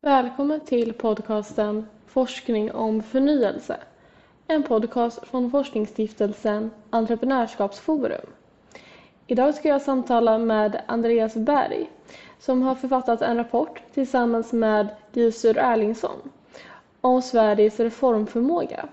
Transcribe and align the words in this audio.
Välkommen 0.00 0.60
till 0.60 0.92
podcasten 0.92 1.86
Forskning 2.06 2.72
om 2.72 3.02
förnyelse. 3.02 3.76
En 4.46 4.62
podcast 4.62 5.26
från 5.26 5.50
forskningsstiftelsen 5.50 6.70
Entreprenörskapsforum. 6.90 8.26
Idag 9.26 9.54
ska 9.54 9.68
jag 9.68 9.82
samtala 9.82 10.38
med 10.38 10.82
Andreas 10.86 11.34
Berg 11.34 11.90
som 12.38 12.62
har 12.62 12.74
författat 12.74 13.22
en 13.22 13.36
rapport 13.36 13.82
tillsammans 13.94 14.52
med 14.52 14.88
Gisur 15.12 15.58
Erlingsson 15.58 16.30
om 17.00 17.22
Sveriges 17.22 17.80
reformförmåga. 17.80 18.88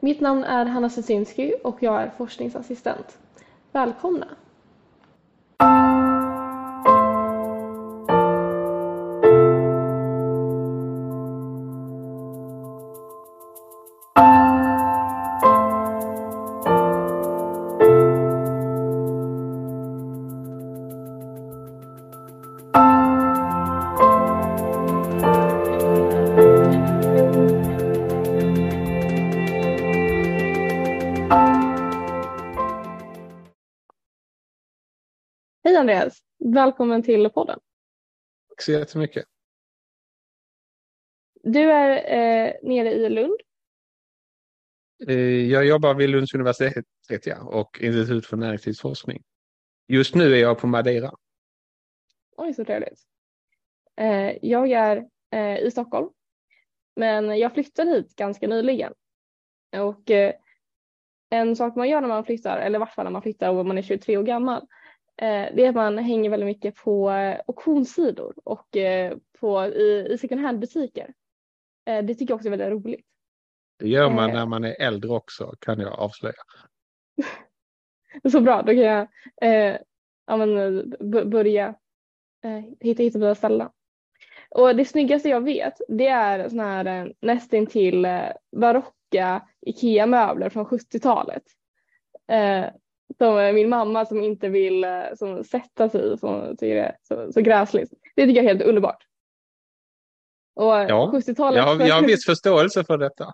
Mitt 0.00 0.20
namn 0.20 0.44
är 0.44 0.64
Hanna 0.66 0.90
Susinski 0.90 1.54
och 1.64 1.82
jag 1.82 2.02
är 2.02 2.10
forskningsassistent. 2.16 3.18
Välkomna! 3.72 4.26
Andreas! 35.90 36.18
Välkommen 36.38 37.02
till 37.02 37.30
podden. 37.30 37.60
Tack 38.48 38.62
så 38.62 38.72
jättemycket. 38.72 39.24
Du 41.42 41.72
är 41.72 41.96
eh, 41.96 42.52
nere 42.62 42.92
i 42.92 43.08
Lund. 43.08 43.40
Eh, 45.08 45.50
jag 45.50 45.66
jobbar 45.66 45.94
vid 45.94 46.10
Lunds 46.10 46.34
universitet 46.34 47.26
ja, 47.26 47.42
och 47.42 47.80
Institut 47.80 48.26
för 48.26 48.36
näringslivsforskning. 48.36 49.22
Just 49.88 50.14
nu 50.14 50.34
är 50.34 50.38
jag 50.40 50.58
på 50.58 50.66
Madeira. 50.66 51.12
Oj, 52.36 52.54
så 52.54 52.64
trevligt. 52.64 53.00
Eh, 53.96 54.36
jag 54.42 54.70
är 54.70 55.08
eh, 55.30 55.58
i 55.58 55.70
Stockholm, 55.70 56.10
men 56.96 57.38
jag 57.38 57.54
flyttade 57.54 57.90
hit 57.90 58.16
ganska 58.16 58.48
nyligen. 58.48 58.92
Och 59.76 60.10
eh, 60.10 60.34
en 61.30 61.56
sak 61.56 61.76
man 61.76 61.88
gör 61.88 62.00
när 62.00 62.08
man 62.08 62.24
flyttar, 62.24 62.58
eller 62.58 62.78
i 62.78 62.80
vart 62.80 62.94
fall 62.94 63.04
när 63.04 63.12
man 63.12 63.22
flyttar 63.22 63.50
och 63.50 63.66
man 63.66 63.78
är 63.78 63.82
23 63.82 64.16
år 64.16 64.22
gammal, 64.22 64.66
det 65.20 65.64
är 65.64 65.68
att 65.68 65.74
man 65.74 65.98
hänger 65.98 66.30
väldigt 66.30 66.46
mycket 66.46 66.76
på 66.76 67.10
eh, 67.10 67.40
auktionssidor 67.48 68.34
och 68.44 68.76
eh, 68.76 69.16
på, 69.40 69.64
i, 69.64 70.06
i 70.10 70.18
second 70.18 70.40
hand-butiker. 70.40 71.14
Det 71.84 72.14
tycker 72.14 72.32
jag 72.32 72.36
också 72.36 72.48
är 72.48 72.56
väldigt 72.56 72.84
roligt. 72.84 73.06
Det 73.78 73.88
gör 73.88 74.10
man 74.10 74.30
när 74.30 74.46
man 74.46 74.64
är 74.64 74.80
äldre 74.80 75.10
också 75.10 75.54
kan 75.58 75.80
jag 75.80 75.92
avslöja. 75.92 76.34
Så 78.32 78.40
bra, 78.40 78.62
då 78.62 78.66
kan 78.66 78.78
jag 78.78 79.08
eh, 79.42 79.76
ja, 80.26 80.36
men, 80.36 80.90
börja 81.30 81.74
eh, 82.44 82.60
hitta, 82.80 83.02
hitta 83.02 83.18
på 83.18 83.34
ställen. 83.34 83.68
Och 84.50 84.76
det 84.76 84.84
snyggaste 84.84 85.28
jag 85.28 85.44
vet 85.44 85.80
det 85.88 86.06
är 86.06 86.48
såna 86.48 86.64
här 86.64 86.84
eh, 86.84 87.12
nästintill 87.20 88.04
eh, 88.04 88.28
barocka 88.56 89.48
IKEA-möbler 89.60 90.48
från 90.48 90.66
70-talet. 90.66 91.42
Eh, 93.10 93.16
som 93.18 93.54
min 93.54 93.68
mamma 93.68 94.06
som 94.06 94.22
inte 94.22 94.48
vill 94.48 94.84
eh, 94.84 95.04
som 95.14 95.44
sätta 95.44 95.88
sig 95.88 96.12
i 96.12 96.18
som 96.18 96.56
tycker 96.56 96.74
det 96.74 96.82
är 96.82 96.96
så, 97.02 97.32
så 97.32 97.40
gräsligt. 97.40 97.90
Det 98.16 98.26
tycker 98.26 98.42
jag 98.42 98.44
är 98.44 98.48
helt 98.48 98.62
underbart. 98.62 99.06
Och 100.54 100.66
ja, 100.66 101.10
70-talet. 101.14 101.56
Jag, 101.56 101.64
har, 101.64 101.86
jag 101.86 101.94
har 101.94 102.06
viss 102.06 102.24
förståelse 102.24 102.84
för 102.84 102.98
detta. 102.98 103.32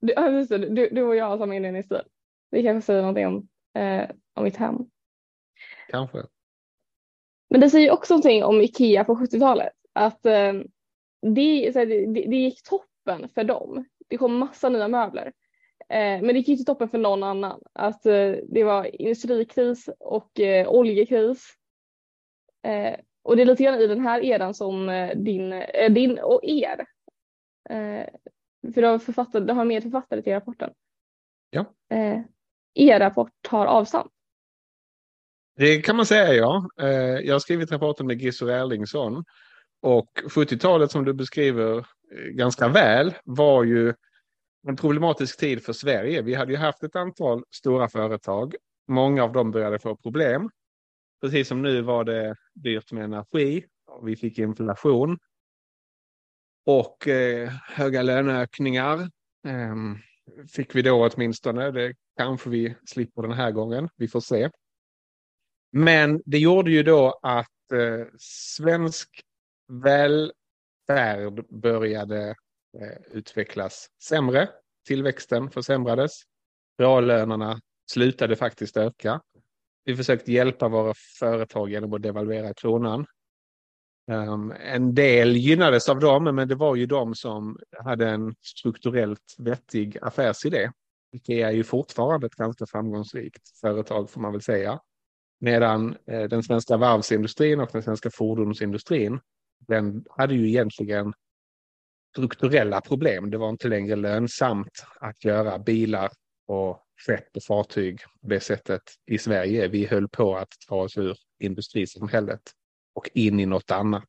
du, 0.00 0.14
du, 0.58 0.88
du 0.88 1.02
och 1.02 1.16
jag 1.16 1.24
har 1.24 1.38
samma 1.38 1.54
inredningsstil. 1.54 2.02
Vi 2.50 2.62
kanske 2.62 2.86
säger 2.86 3.00
någonting 3.00 3.26
om, 3.26 3.48
eh, 3.82 4.10
om 4.34 4.44
mitt 4.44 4.56
hem. 4.56 4.76
Kanske. 5.88 6.22
Men 7.50 7.60
det 7.60 7.70
säger 7.70 7.90
också 7.90 8.14
någonting 8.14 8.44
om 8.44 8.60
Ikea 8.60 9.04
på 9.04 9.14
70-talet. 9.14 9.72
Att 9.92 10.26
eh, 10.26 10.52
det, 11.22 11.70
det, 11.70 12.06
det 12.06 12.36
gick 12.36 12.62
toppen 12.62 13.28
för 13.34 13.44
dem. 13.44 13.84
Det 14.08 14.16
kom 14.16 14.38
massa 14.38 14.68
nya 14.68 14.88
möbler. 14.88 15.32
Eh, 15.88 16.22
men 16.22 16.26
det 16.26 16.32
gick 16.32 16.48
inte 16.48 16.64
toppen 16.64 16.88
för 16.88 16.98
någon 16.98 17.22
annan. 17.22 17.62
Att 17.72 18.06
eh, 18.06 18.32
det 18.48 18.64
var 18.64 19.02
industrikris 19.02 19.88
och 19.98 20.40
eh, 20.40 20.68
oljekris. 20.68 21.54
Och 23.22 23.36
det 23.36 23.42
är 23.42 23.46
lite 23.46 23.62
grann 23.62 23.80
i 23.80 23.86
den 23.86 24.00
här 24.00 24.24
eran 24.24 24.54
som 24.54 24.86
din, 25.14 25.64
din 25.90 26.18
och 26.18 26.40
er. 26.42 26.86
För 28.74 28.80
du 28.80 28.86
har, 28.86 28.98
författare, 28.98 29.44
du 29.44 29.52
har 29.52 29.64
med 29.64 29.82
författare 29.82 30.22
till 30.22 30.32
rapporten. 30.32 30.70
Ja. 31.50 31.64
Er 32.74 33.00
rapport 33.00 33.32
har 33.48 33.66
avstamp. 33.66 34.12
Det 35.56 35.82
kan 35.82 35.96
man 35.96 36.06
säga 36.06 36.34
ja. 36.34 36.68
Jag 37.22 37.34
har 37.34 37.38
skrivit 37.38 37.72
rapporten 37.72 38.06
med 38.06 38.22
Gissur 38.22 38.50
Erlingsson. 38.50 39.24
Och 39.82 40.10
70-talet 40.24 40.90
som 40.90 41.04
du 41.04 41.12
beskriver 41.12 41.86
ganska 42.30 42.68
väl 42.68 43.14
var 43.24 43.64
ju 43.64 43.94
en 44.68 44.76
problematisk 44.76 45.40
tid 45.40 45.64
för 45.64 45.72
Sverige. 45.72 46.22
Vi 46.22 46.34
hade 46.34 46.52
ju 46.52 46.58
haft 46.58 46.82
ett 46.82 46.96
antal 46.96 47.44
stora 47.50 47.88
företag. 47.88 48.54
Många 48.88 49.24
av 49.24 49.32
dem 49.32 49.50
började 49.50 49.78
få 49.78 49.96
problem. 49.96 50.50
Precis 51.20 51.48
som 51.48 51.62
nu 51.62 51.82
var 51.82 52.04
det 52.04 52.36
dyrt 52.54 52.92
med 52.92 53.04
energi. 53.04 53.64
Vi 54.02 54.16
fick 54.16 54.38
inflation. 54.38 55.18
Och 56.66 57.08
eh, 57.08 57.48
höga 57.48 58.02
löneökningar 58.02 59.00
eh, 59.46 59.74
fick 60.52 60.74
vi 60.74 60.82
då 60.82 61.08
åtminstone. 61.08 61.70
Det 61.70 61.94
kanske 62.16 62.50
vi 62.50 62.76
slipper 62.86 63.22
den 63.22 63.32
här 63.32 63.50
gången. 63.50 63.88
Vi 63.96 64.08
får 64.08 64.20
se. 64.20 64.50
Men 65.72 66.22
det 66.24 66.38
gjorde 66.38 66.70
ju 66.70 66.82
då 66.82 67.20
att 67.22 67.72
eh, 67.72 68.06
svensk 68.18 69.20
välfärd 69.68 71.48
började 71.48 72.34
Eh, 72.80 73.16
utvecklas 73.16 73.86
sämre. 74.02 74.48
Tillväxten 74.86 75.50
försämrades. 75.50 76.12
Reallönerna 76.78 77.60
slutade 77.92 78.36
faktiskt 78.36 78.76
öka. 78.76 79.20
Vi 79.84 79.96
försökte 79.96 80.32
hjälpa 80.32 80.68
våra 80.68 80.94
företag 81.18 81.70
genom 81.70 81.92
att 81.92 82.02
devalvera 82.02 82.54
kronan. 82.54 83.06
Ehm, 84.10 84.52
en 84.52 84.94
del 84.94 85.36
gynnades 85.36 85.88
av 85.88 86.00
dem, 86.00 86.24
men 86.24 86.48
det 86.48 86.54
var 86.54 86.76
ju 86.76 86.86
de 86.86 87.14
som 87.14 87.58
hade 87.84 88.08
en 88.08 88.34
strukturellt 88.40 89.34
vettig 89.38 89.98
affärsidé. 90.02 90.70
Ikea 91.12 91.48
är 91.48 91.52
ju 91.52 91.64
fortfarande 91.64 92.26
ett 92.26 92.34
ganska 92.34 92.66
framgångsrikt 92.66 93.58
företag 93.60 94.10
får 94.10 94.20
man 94.20 94.32
väl 94.32 94.42
säga. 94.42 94.80
Medan 95.40 95.96
eh, 96.06 96.22
den 96.22 96.42
svenska 96.42 96.76
varvsindustrin 96.76 97.60
och 97.60 97.68
den 97.72 97.82
svenska 97.82 98.10
fordonsindustrin, 98.10 99.20
den 99.68 100.04
hade 100.10 100.34
ju 100.34 100.48
egentligen 100.48 101.14
strukturella 102.14 102.80
problem. 102.80 103.30
Det 103.30 103.38
var 103.38 103.48
inte 103.48 103.68
längre 103.68 103.96
lönsamt 103.96 104.86
att 105.00 105.24
göra 105.24 105.58
bilar 105.58 106.10
och 106.46 106.86
skepp 107.06 107.36
och 107.36 107.42
fartyg 107.42 108.00
på 108.20 108.28
det 108.28 108.40
sättet 108.40 108.82
i 109.06 109.18
Sverige. 109.18 109.68
Vi 109.68 109.86
höll 109.86 110.08
på 110.08 110.36
att 110.36 110.48
ta 110.68 110.76
oss 110.82 110.98
ur 110.98 111.16
industrisamhället 111.38 112.42
och 112.94 113.10
in 113.14 113.40
i 113.40 113.46
något 113.46 113.70
annat. 113.70 114.08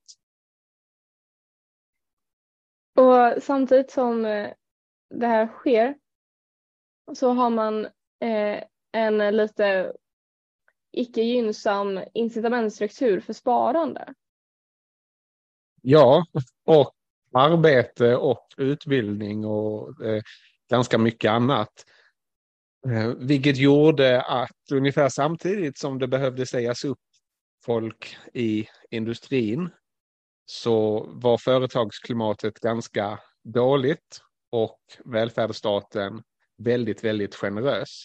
Och 2.95 3.43
samtidigt 3.43 3.91
som 3.91 4.25
eh, 4.25 4.51
det 5.09 5.27
här 5.27 5.47
sker 5.47 5.95
så 7.13 7.29
har 7.29 7.49
man 7.49 7.85
eh, 8.19 8.63
en 8.91 9.37
lite 9.37 9.93
icke 10.91 11.21
gynnsam 11.21 11.99
incitamentstruktur 12.13 13.19
för 13.19 13.33
sparande. 13.33 14.13
Ja, 15.81 16.25
och 16.65 16.95
arbete 17.35 18.15
och 18.15 18.47
utbildning 18.57 19.45
och 19.45 20.05
eh, 20.05 20.21
ganska 20.69 20.97
mycket 20.97 21.31
annat. 21.31 21.85
Eh, 22.87 23.07
vilket 23.07 23.57
gjorde 23.57 24.21
att 24.21 24.71
ungefär 24.71 25.09
samtidigt 25.09 25.77
som 25.77 25.99
det 25.99 26.07
behövde 26.07 26.45
sägas 26.45 26.85
upp 26.85 26.99
folk 27.65 28.17
i 28.33 28.67
industrin 28.89 29.69
så 30.45 31.05
var 31.13 31.37
företagsklimatet 31.37 32.59
ganska 32.59 33.19
dåligt 33.43 34.21
och 34.51 34.79
välfärdsstaten 35.05 36.23
väldigt, 36.57 37.03
väldigt 37.03 37.35
generös. 37.35 38.03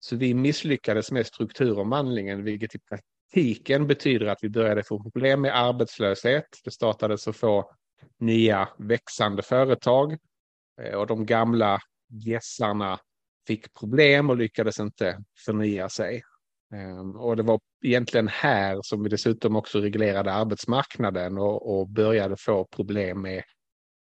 Så 0.00 0.16
vi 0.16 0.34
misslyckades 0.34 1.12
med 1.12 1.26
strukturomvandlingen, 1.26 2.44
vilket 2.44 2.74
i 2.74 2.78
praktiken 2.78 3.86
betyder 3.86 4.26
att 4.26 4.38
vi 4.42 4.48
började 4.48 4.82
få 4.84 5.02
problem 5.02 5.40
med 5.40 5.58
arbetslöshet. 5.58 6.44
Det 6.64 6.70
startade 6.70 7.18
så 7.18 7.32
få 7.32 7.70
nya 8.18 8.68
växande 8.78 9.42
företag 9.42 10.16
eh, 10.82 10.94
och 10.94 11.06
de 11.06 11.26
gamla 11.26 11.80
gässarna 12.08 13.00
fick 13.46 13.74
problem 13.74 14.30
och 14.30 14.36
lyckades 14.36 14.80
inte 14.80 15.18
förnya 15.44 15.88
sig. 15.88 16.22
Ehm, 16.74 17.16
och 17.16 17.36
det 17.36 17.42
var 17.42 17.60
egentligen 17.84 18.28
här 18.28 18.80
som 18.82 19.02
vi 19.02 19.08
dessutom 19.08 19.56
också 19.56 19.80
reglerade 19.80 20.32
arbetsmarknaden 20.32 21.38
och, 21.38 21.78
och 21.78 21.88
började 21.88 22.36
få 22.36 22.64
problem 22.64 23.22
med 23.22 23.42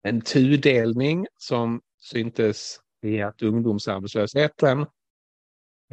en 0.04 0.22
tudelning 0.22 1.28
som 1.38 1.82
syntes 2.00 2.78
i 3.06 3.22
att 3.22 3.42
ungdomsarbetslösheten 3.42 4.86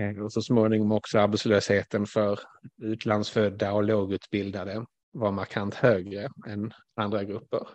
eh, 0.01 0.23
och 0.25 0.33
så 0.33 0.43
småningom 0.43 0.93
också 0.93 1.19
arbetslösheten 1.19 2.07
för 2.07 2.41
utlandsfödda 2.83 3.73
och 3.73 3.85
lågutbildade 3.85 4.87
var 5.13 5.33
markant 5.33 5.75
högre 5.75 6.29
än 6.47 6.73
andra 6.97 7.25
grupper. 7.25 7.69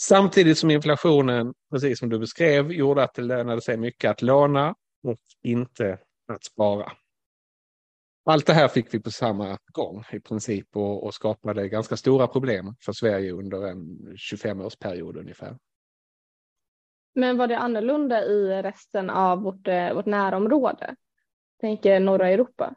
Samtidigt 0.00 0.58
som 0.58 0.70
inflationen, 0.70 1.54
precis 1.70 1.98
som 1.98 2.08
du 2.08 2.18
beskrev, 2.18 2.72
gjorde 2.72 3.02
att 3.02 3.14
det 3.14 3.22
lönade 3.22 3.60
sig 3.60 3.76
mycket 3.76 4.10
att 4.10 4.22
låna 4.22 4.74
och 5.02 5.18
inte 5.42 5.98
att 6.32 6.44
spara. 6.44 6.92
Allt 8.24 8.46
det 8.46 8.52
här 8.52 8.68
fick 8.68 8.94
vi 8.94 9.00
på 9.00 9.10
samma 9.10 9.58
gång 9.72 10.04
i 10.12 10.20
princip 10.20 10.76
och, 10.76 11.04
och 11.04 11.14
skapade 11.14 11.68
ganska 11.68 11.96
stora 11.96 12.26
problem 12.26 12.74
för 12.80 12.92
Sverige 12.92 13.32
under 13.32 13.66
en 13.66 13.78
25-årsperiod 14.32 15.18
ungefär. 15.18 15.56
Men 17.14 17.36
var 17.36 17.46
det 17.46 17.58
annorlunda 17.58 18.24
i 18.24 18.62
resten 18.62 19.10
av 19.10 19.42
vårt, 19.42 19.68
eh, 19.68 19.94
vårt 19.94 20.06
närområde? 20.06 20.96
Tänker 21.60 22.00
norra 22.00 22.28
Europa. 22.28 22.74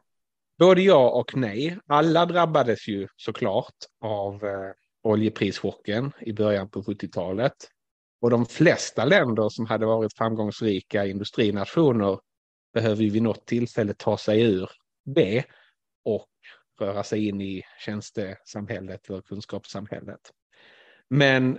Både 0.58 0.82
ja 0.82 1.10
och 1.10 1.36
nej. 1.36 1.78
Alla 1.86 2.26
drabbades 2.26 2.88
ju 2.88 3.08
såklart 3.16 3.74
av 4.00 4.44
eh, 4.44 4.72
oljeprischocken 5.04 6.12
i 6.20 6.32
början 6.32 6.70
på 6.70 6.82
70-talet. 6.82 7.70
Och 8.20 8.30
de 8.30 8.46
flesta 8.46 9.04
länder 9.04 9.48
som 9.48 9.66
hade 9.66 9.86
varit 9.86 10.16
framgångsrika 10.16 11.06
industrinationer 11.06 12.18
behöver 12.74 12.96
vid 12.96 13.22
något 13.22 13.46
tillfälle 13.46 13.94
ta 13.94 14.18
sig 14.18 14.42
ur 14.42 14.70
det 15.04 15.44
och 16.04 16.28
röra 16.80 17.02
sig 17.02 17.28
in 17.28 17.40
i 17.40 17.62
tjänstesamhället 17.78 19.08
eller 19.08 19.22
kunskapssamhället. 19.22 20.20
Men 21.10 21.58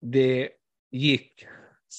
det 0.00 0.50
gick 0.90 1.46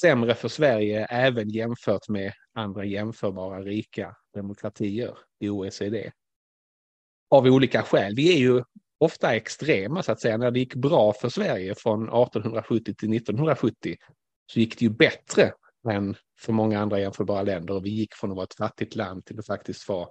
sämre 0.01 0.35
för 0.35 0.47
Sverige 0.47 1.05
även 1.05 1.49
jämfört 1.49 2.09
med 2.09 2.33
andra 2.53 2.85
jämförbara 2.85 3.61
rika 3.61 4.15
demokratier 4.33 5.17
i 5.39 5.49
OECD. 5.49 6.11
Av 7.29 7.45
olika 7.45 7.81
skäl. 7.83 8.15
Vi 8.15 8.33
är 8.33 8.39
ju 8.39 8.63
ofta 9.01 9.35
extrema 9.35 10.03
så 10.03 10.11
att 10.11 10.21
säga. 10.21 10.37
När 10.37 10.51
det 10.51 10.59
gick 10.59 10.75
bra 10.75 11.13
för 11.13 11.29
Sverige 11.29 11.75
från 11.75 12.03
1870 12.03 12.83
till 12.83 13.13
1970 13.13 13.95
så 14.53 14.59
gick 14.59 14.79
det 14.79 14.85
ju 14.85 14.91
bättre 14.91 15.51
än 15.89 16.15
för 16.39 16.53
många 16.53 16.79
andra 16.79 16.99
jämförbara 16.99 17.43
länder. 17.43 17.73
Och 17.73 17.85
vi 17.85 17.89
gick 17.89 18.13
från 18.13 18.31
att 18.31 18.35
vara 18.35 18.43
ett 18.43 18.57
fattigt 18.57 18.95
land 18.95 19.25
till 19.25 19.39
att 19.39 19.45
faktiskt 19.45 19.89
vara 19.89 20.07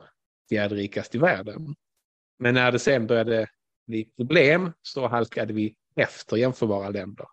fjärde 0.48 0.82
i 1.12 1.18
världen. 1.18 1.74
Men 2.38 2.54
när 2.54 2.72
det 2.72 2.78
sen 2.78 3.06
började 3.06 3.46
bli 3.86 4.04
problem 4.16 4.72
så 4.82 5.08
halkade 5.08 5.52
vi 5.52 5.74
efter 5.96 6.36
jämförbara 6.36 6.88
länder. 6.88 7.26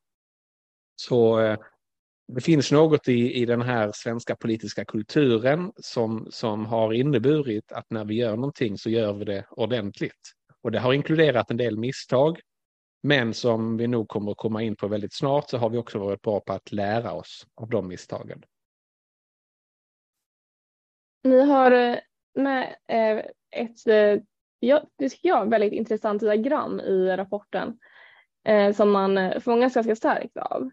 Så 0.95 1.39
eh, 1.39 1.57
det 2.27 2.41
finns 2.41 2.71
något 2.71 3.07
i, 3.07 3.33
i 3.33 3.45
den 3.45 3.61
här 3.61 3.91
svenska 3.95 4.35
politiska 4.35 4.85
kulturen 4.85 5.71
som, 5.75 6.27
som 6.29 6.65
har 6.65 6.93
inneburit 6.93 7.71
att 7.71 7.85
när 7.89 8.05
vi 8.05 8.15
gör 8.15 8.35
någonting 8.35 8.77
så 8.77 8.89
gör 8.89 9.13
vi 9.13 9.25
det 9.25 9.45
ordentligt. 9.49 10.36
Och 10.63 10.71
det 10.71 10.79
har 10.79 10.93
inkluderat 10.93 11.51
en 11.51 11.57
del 11.57 11.77
misstag. 11.77 12.39
Men 13.03 13.33
som 13.33 13.77
vi 13.77 13.87
nog 13.87 14.07
kommer 14.07 14.31
att 14.31 14.37
komma 14.37 14.63
in 14.63 14.75
på 14.75 14.87
väldigt 14.87 15.13
snart 15.13 15.49
så 15.49 15.57
har 15.57 15.69
vi 15.69 15.77
också 15.77 15.99
varit 15.99 16.21
bra 16.21 16.39
på 16.39 16.53
att 16.53 16.71
lära 16.71 17.13
oss 17.13 17.47
av 17.55 17.69
de 17.69 17.87
misstagen. 17.87 18.43
Ni 21.23 21.41
har 21.41 21.71
eh, 21.71 21.97
med 22.35 22.75
eh, 22.87 23.25
ett, 23.51 23.87
eh, 23.87 24.23
ja, 24.59 24.83
det 24.95 25.09
tycker 25.09 25.29
jag, 25.29 25.49
väldigt 25.49 25.73
intressant 25.73 26.21
diagram 26.21 26.79
i 26.79 27.17
rapporten 27.17 27.79
som 28.75 28.91
man 28.91 29.41
fångas 29.41 29.73
ganska 29.73 29.95
starkt 29.95 30.37
av. 30.37 30.69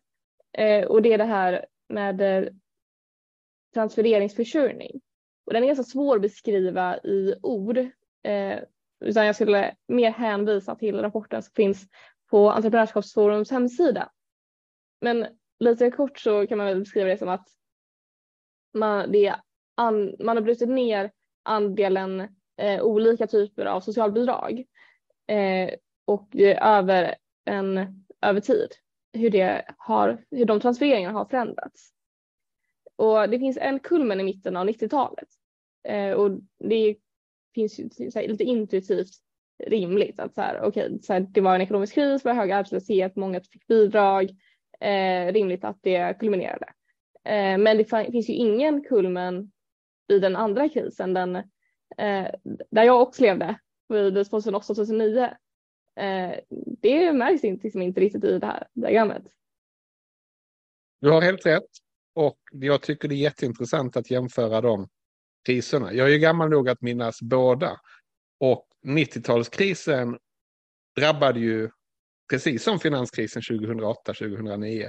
Och 0.89 1.03
det 1.03 1.13
är 1.13 1.19
det 1.19 1.25
här 1.25 1.67
med 1.89 2.49
transfereringsförsörjning. 3.75 5.01
Och 5.47 5.53
den 5.53 5.63
är 5.63 5.67
ganska 5.67 5.85
svår 5.85 6.17
att 6.17 6.23
beskriva 6.23 6.99
i 6.99 7.35
ord 7.43 7.79
utan 9.05 9.27
jag 9.27 9.35
skulle 9.35 9.75
mer 9.89 10.11
hänvisa 10.11 10.75
till 10.75 11.01
rapporten 11.01 11.43
som 11.43 11.53
finns 11.55 11.87
på 12.31 12.51
Entreprenörskapsforums 12.51 13.51
hemsida. 13.51 14.11
Men 15.01 15.27
lite 15.59 15.91
kort 15.91 16.19
så 16.19 16.47
kan 16.47 16.59
man 16.59 16.67
väl 16.67 16.79
beskriva 16.79 17.09
det 17.09 17.17
som 17.17 17.29
att 17.29 17.49
man, 18.75 19.13
det 19.13 19.35
an, 19.75 20.17
man 20.21 20.37
har 20.37 20.43
brutit 20.43 20.69
ner 20.69 21.11
andelen 21.43 22.21
eh, 22.57 22.83
olika 22.83 23.27
typer 23.27 23.67
av 23.67 23.81
socialbidrag 23.81 24.65
eh, 25.27 25.75
och 26.05 26.37
över, 26.61 27.15
en, 27.45 28.05
över 28.21 28.41
tid 28.41 28.69
hur, 29.13 29.31
det 29.31 29.65
har, 29.79 30.25
hur 30.31 30.45
de 30.45 30.61
transfereringarna 30.61 31.19
har 31.19 31.25
förändrats. 31.25 31.91
Och 32.97 33.31
det 33.31 33.39
finns 33.39 33.59
en 33.61 33.81
kulmen 33.81 34.21
i 34.21 34.25
mitten 34.25 34.57
av 34.57 34.69
90-talet 34.69 35.29
eh, 35.89 36.11
och 36.11 36.31
det 36.59 36.97
finns 37.55 37.79
ju 37.79 38.11
här, 38.15 38.29
lite 38.29 38.45
intuitivt 38.45 39.11
rimligt 39.67 40.21
att 40.21 40.35
så 40.35 40.41
här, 40.41 40.65
okay, 40.65 40.99
så 41.03 41.13
här, 41.13 41.21
det 41.21 41.41
var 41.41 41.55
en 41.55 41.61
ekonomisk 41.61 41.95
kris, 41.95 42.25
var 42.25 42.35
hög 42.35 42.51
arbetslöshet, 42.51 43.17
många 43.17 43.41
fick 43.41 43.67
bidrag, 43.67 44.31
eh, 44.81 45.33
rimligt 45.33 45.65
att 45.65 45.79
det 45.83 46.19
kulminerade. 46.21 46.67
Eh, 47.25 47.59
men 47.59 47.77
det 47.77 47.85
finns 48.13 48.29
ju 48.29 48.33
ingen 48.33 48.85
kulmen 48.85 49.53
i 50.09 50.19
den 50.19 50.37
andra 50.37 50.69
krisen, 50.69 51.15
den, 51.15 51.37
eh, 51.37 52.27
där 52.71 52.83
jag 52.85 53.03
också 53.03 53.23
levde 53.23 53.59
vid 53.89 54.15
2008-2009. 54.15 55.25
Eh, 55.97 56.35
det 56.83 57.13
märks 57.13 57.45
inte, 57.45 57.65
liksom 57.65 57.83
inte 57.83 58.01
riktigt 58.01 58.25
i 58.25 58.39
det 58.39 58.47
här 58.47 58.69
diagrammet. 58.73 59.23
Du 61.01 61.11
har 61.11 61.23
helt 61.23 61.47
rätt 61.47 61.71
och 62.15 62.39
jag 62.53 62.83
tycker 62.83 63.09
det 63.09 63.15
är 63.15 63.17
jätteintressant 63.17 63.97
att 63.97 64.11
jämföra 64.11 64.61
dem 64.61 64.89
kriserna. 65.47 65.93
Jag 65.93 66.09
är 66.09 66.13
ju 66.13 66.19
gammal 66.19 66.51
nog 66.51 66.69
att 66.69 66.83
minnas 66.83 67.23
båda. 67.23 67.81
Och 68.41 68.67
90-talskrisen 68.87 70.19
drabbade 70.97 71.41
ju, 71.41 71.71
precis 72.31 72.63
som 72.63 72.79
finanskrisen 72.79 73.43
2008-2009, 73.43 74.89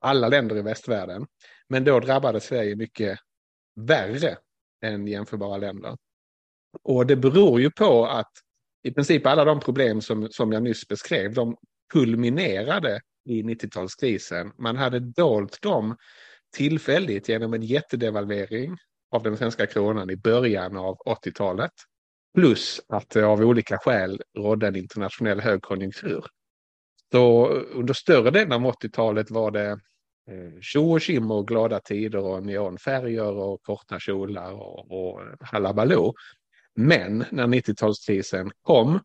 alla 0.00 0.28
länder 0.28 0.56
i 0.56 0.62
västvärlden. 0.62 1.26
Men 1.68 1.84
då 1.84 2.00
drabbade 2.00 2.40
Sverige 2.40 2.76
mycket 2.76 3.18
värre 3.76 4.36
än 4.84 5.06
jämförbara 5.06 5.56
länder. 5.56 5.96
Och 6.82 7.06
det 7.06 7.16
beror 7.16 7.60
ju 7.60 7.70
på 7.70 8.06
att 8.06 8.32
i 8.82 8.90
princip 8.90 9.26
alla 9.26 9.44
de 9.44 9.60
problem 9.60 10.00
som, 10.00 10.28
som 10.30 10.52
jag 10.52 10.62
nyss 10.62 10.88
beskrev, 10.88 11.34
de 11.34 11.56
kulminerade 11.92 13.00
i 13.24 13.42
90-talskrisen. 13.42 14.52
Man 14.58 14.76
hade 14.76 15.00
dolt 15.00 15.62
dem 15.62 15.96
tillfälligt 16.56 17.28
genom 17.28 17.54
en 17.54 17.62
jättedevalvering 17.62 18.76
av 19.10 19.22
den 19.22 19.36
svenska 19.36 19.66
kronan 19.66 20.10
i 20.10 20.16
början 20.16 20.76
av 20.76 20.96
80-talet. 20.96 21.72
Plus 22.34 22.80
att 22.88 23.10
det 23.10 23.22
av 23.22 23.40
olika 23.40 23.78
skäl 23.78 24.22
rådde 24.38 24.66
en 24.66 24.76
internationell 24.76 25.40
högkonjunktur. 25.40 26.24
Så 27.12 27.48
under 27.48 27.94
större 27.94 28.30
delen 28.30 28.52
av 28.52 28.60
80-talet 28.60 29.30
var 29.30 29.50
det 29.50 29.70
eh, 30.30 30.60
tjo 30.60 30.92
och 30.92 31.00
tjim 31.00 31.30
och 31.30 31.48
glada 31.48 31.80
tider 31.80 32.18
och 32.18 32.46
neonfärger 32.46 33.32
och 33.32 33.62
korta 33.62 34.00
kjolar 34.00 34.52
och, 34.52 34.90
och 34.90 35.20
halabaloo. 35.40 36.14
Men 36.74 37.24
när 37.30 37.46
90-talskrisen 37.46 38.50
kom 38.62 39.00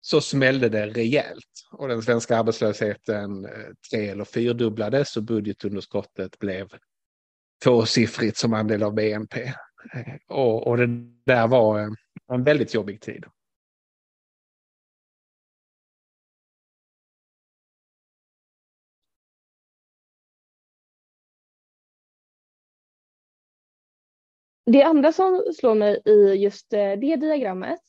så 0.00 0.20
smällde 0.20 0.68
det 0.68 0.86
rejält 0.86 1.68
och 1.70 1.88
den 1.88 2.02
svenska 2.02 2.38
arbetslösheten 2.38 3.44
eh, 3.44 3.50
tre 3.90 4.08
eller 4.08 4.24
fyrdubblades 4.24 5.16
och 5.16 5.22
budgetunderskottet 5.22 6.38
blev 6.38 6.68
tvåsiffrigt 7.64 8.36
som 8.36 8.54
andel 8.54 8.82
av 8.82 8.94
BNP. 8.94 9.52
Och, 10.28 10.66
och 10.66 10.76
det 10.76 10.86
där 11.24 11.48
var 11.48 11.96
en 12.32 12.44
väldigt 12.44 12.74
jobbig 12.74 13.00
tid. 13.00 13.24
Det 24.66 24.82
andra 24.82 25.12
som 25.12 25.42
slår 25.58 25.74
mig 25.74 26.02
i 26.04 26.34
just 26.34 26.72
eh, 26.72 26.78
det 26.78 27.16
diagrammet 27.16 27.80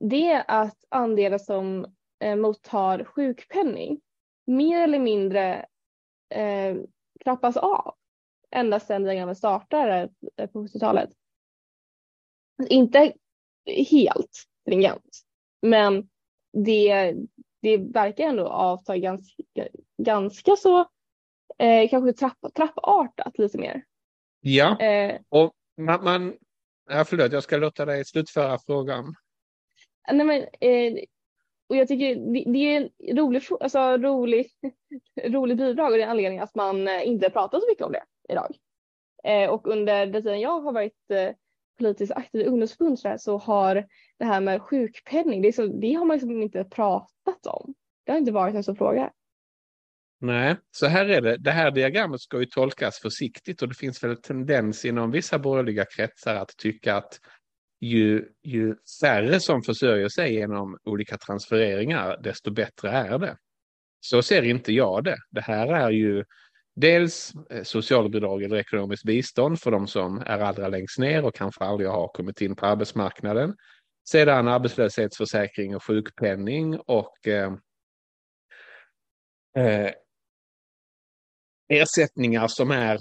det 0.00 0.30
är 0.30 0.44
att 0.48 0.84
andelen 0.88 1.38
som 1.38 1.86
eh, 2.20 2.36
mottar 2.36 3.04
sjukpenning 3.04 4.00
mer 4.46 4.80
eller 4.82 4.98
mindre 4.98 5.66
eh, 6.34 6.76
trappas 7.24 7.56
av 7.56 7.94
ända 8.50 8.80
sedan 8.80 9.02
diagrammet 9.02 9.38
startade 9.38 10.08
på 10.52 10.66
70-talet. 10.66 11.10
Inte 12.68 13.12
helt 13.90 14.32
stringent, 14.62 15.22
men 15.62 16.08
det, 16.52 17.14
det 17.62 17.76
verkar 17.76 18.24
ändå 18.24 18.48
avta 18.48 18.96
ganska, 18.96 19.42
ganska 20.02 20.56
så 20.56 20.80
eh, 21.58 21.88
kanske 21.90 22.12
trapp, 22.12 22.38
trappartat 22.54 23.38
lite 23.38 23.58
mer. 23.58 23.84
Ja, 24.40 24.80
eh, 24.80 25.20
och 25.28 25.52
man, 25.76 26.04
man, 26.04 26.36
Ja, 26.88 27.04
förlåt, 27.04 27.32
jag 27.32 27.42
ska 27.42 27.56
låta 27.56 27.84
dig 27.84 28.04
slutföra 28.04 28.58
frågan. 28.58 29.14
Nej, 30.12 30.26
men, 30.26 30.42
eh, 30.60 31.04
och 31.68 31.76
jag 31.76 31.88
tycker 31.88 32.14
det, 32.14 32.52
det 32.52 32.58
är 32.58 32.76
en 32.80 33.16
rolig, 33.16 33.42
alltså, 33.60 33.96
rolig, 33.96 34.50
rolig 35.24 35.56
bidrag 35.56 35.92
och 35.92 35.96
det 35.98 36.02
är 36.02 36.08
anledningen 36.08 36.44
att 36.44 36.54
man 36.54 36.88
eh, 36.88 37.08
inte 37.08 37.30
pratar 37.30 37.60
så 37.60 37.66
mycket 37.68 37.84
om 37.84 37.92
det 37.92 38.02
idag. 38.28 38.56
Eh, 39.24 39.50
och 39.50 39.66
under 39.66 40.06
den 40.06 40.22
tiden 40.22 40.40
jag 40.40 40.60
har 40.60 40.72
varit 40.72 41.10
eh, 41.10 41.30
politiskt 41.78 42.12
aktiv 42.12 42.40
i 42.40 42.44
ungdomsförbund 42.44 42.98
så, 42.98 43.16
så 43.18 43.38
har 43.38 43.86
det 44.18 44.24
här 44.24 44.40
med 44.40 44.62
sjukpenning, 44.62 45.42
det, 45.42 45.52
så, 45.52 45.66
det 45.66 45.92
har 45.92 46.04
man 46.04 46.16
liksom 46.16 46.42
inte 46.42 46.64
pratat 46.64 47.46
om. 47.46 47.74
Det 48.04 48.12
har 48.12 48.18
inte 48.18 48.32
varit 48.32 48.54
en 48.54 48.64
sån 48.64 48.76
fråga. 48.76 49.12
Nej, 50.20 50.56
så 50.70 50.86
här 50.86 51.06
är 51.06 51.20
det. 51.20 51.36
Det 51.36 51.50
här 51.50 51.70
diagrammet 51.70 52.20
ska 52.20 52.40
ju 52.40 52.46
tolkas 52.46 52.98
försiktigt 52.98 53.62
och 53.62 53.68
det 53.68 53.74
finns 53.74 54.04
väl 54.04 54.10
en 54.10 54.20
tendens 54.20 54.84
inom 54.84 55.10
vissa 55.10 55.38
borgerliga 55.38 55.84
kretsar 55.84 56.34
att 56.34 56.56
tycka 56.56 56.96
att 56.96 57.20
ju, 57.80 58.28
ju 58.42 58.76
färre 59.00 59.40
som 59.40 59.62
försörjer 59.62 60.08
sig 60.08 60.34
genom 60.34 60.78
olika 60.84 61.18
transfereringar, 61.18 62.20
desto 62.22 62.50
bättre 62.50 62.90
är 62.90 63.18
det. 63.18 63.36
Så 64.00 64.22
ser 64.22 64.42
inte 64.42 64.72
jag 64.72 65.04
det. 65.04 65.16
Det 65.30 65.40
här 65.40 65.66
är 65.66 65.90
ju 65.90 66.24
dels 66.76 67.32
eh, 67.50 67.62
socialbidrag 67.62 68.42
eller 68.42 68.56
ekonomiskt 68.56 69.04
bistånd 69.04 69.60
för 69.60 69.70
de 69.70 69.86
som 69.86 70.18
är 70.18 70.38
allra 70.38 70.68
längst 70.68 70.98
ner 70.98 71.24
och 71.24 71.34
kanske 71.34 71.64
aldrig 71.64 71.90
har 71.90 72.08
kommit 72.08 72.40
in 72.40 72.56
på 72.56 72.66
arbetsmarknaden. 72.66 73.54
Sedan 74.08 74.48
arbetslöshetsförsäkring 74.48 75.76
och 75.76 75.84
sjukpenning 75.84 76.78
och 76.78 77.28
eh, 77.28 77.52
eh, 79.58 79.90
ersättningar 81.68 82.48
som 82.48 82.70
är 82.70 82.98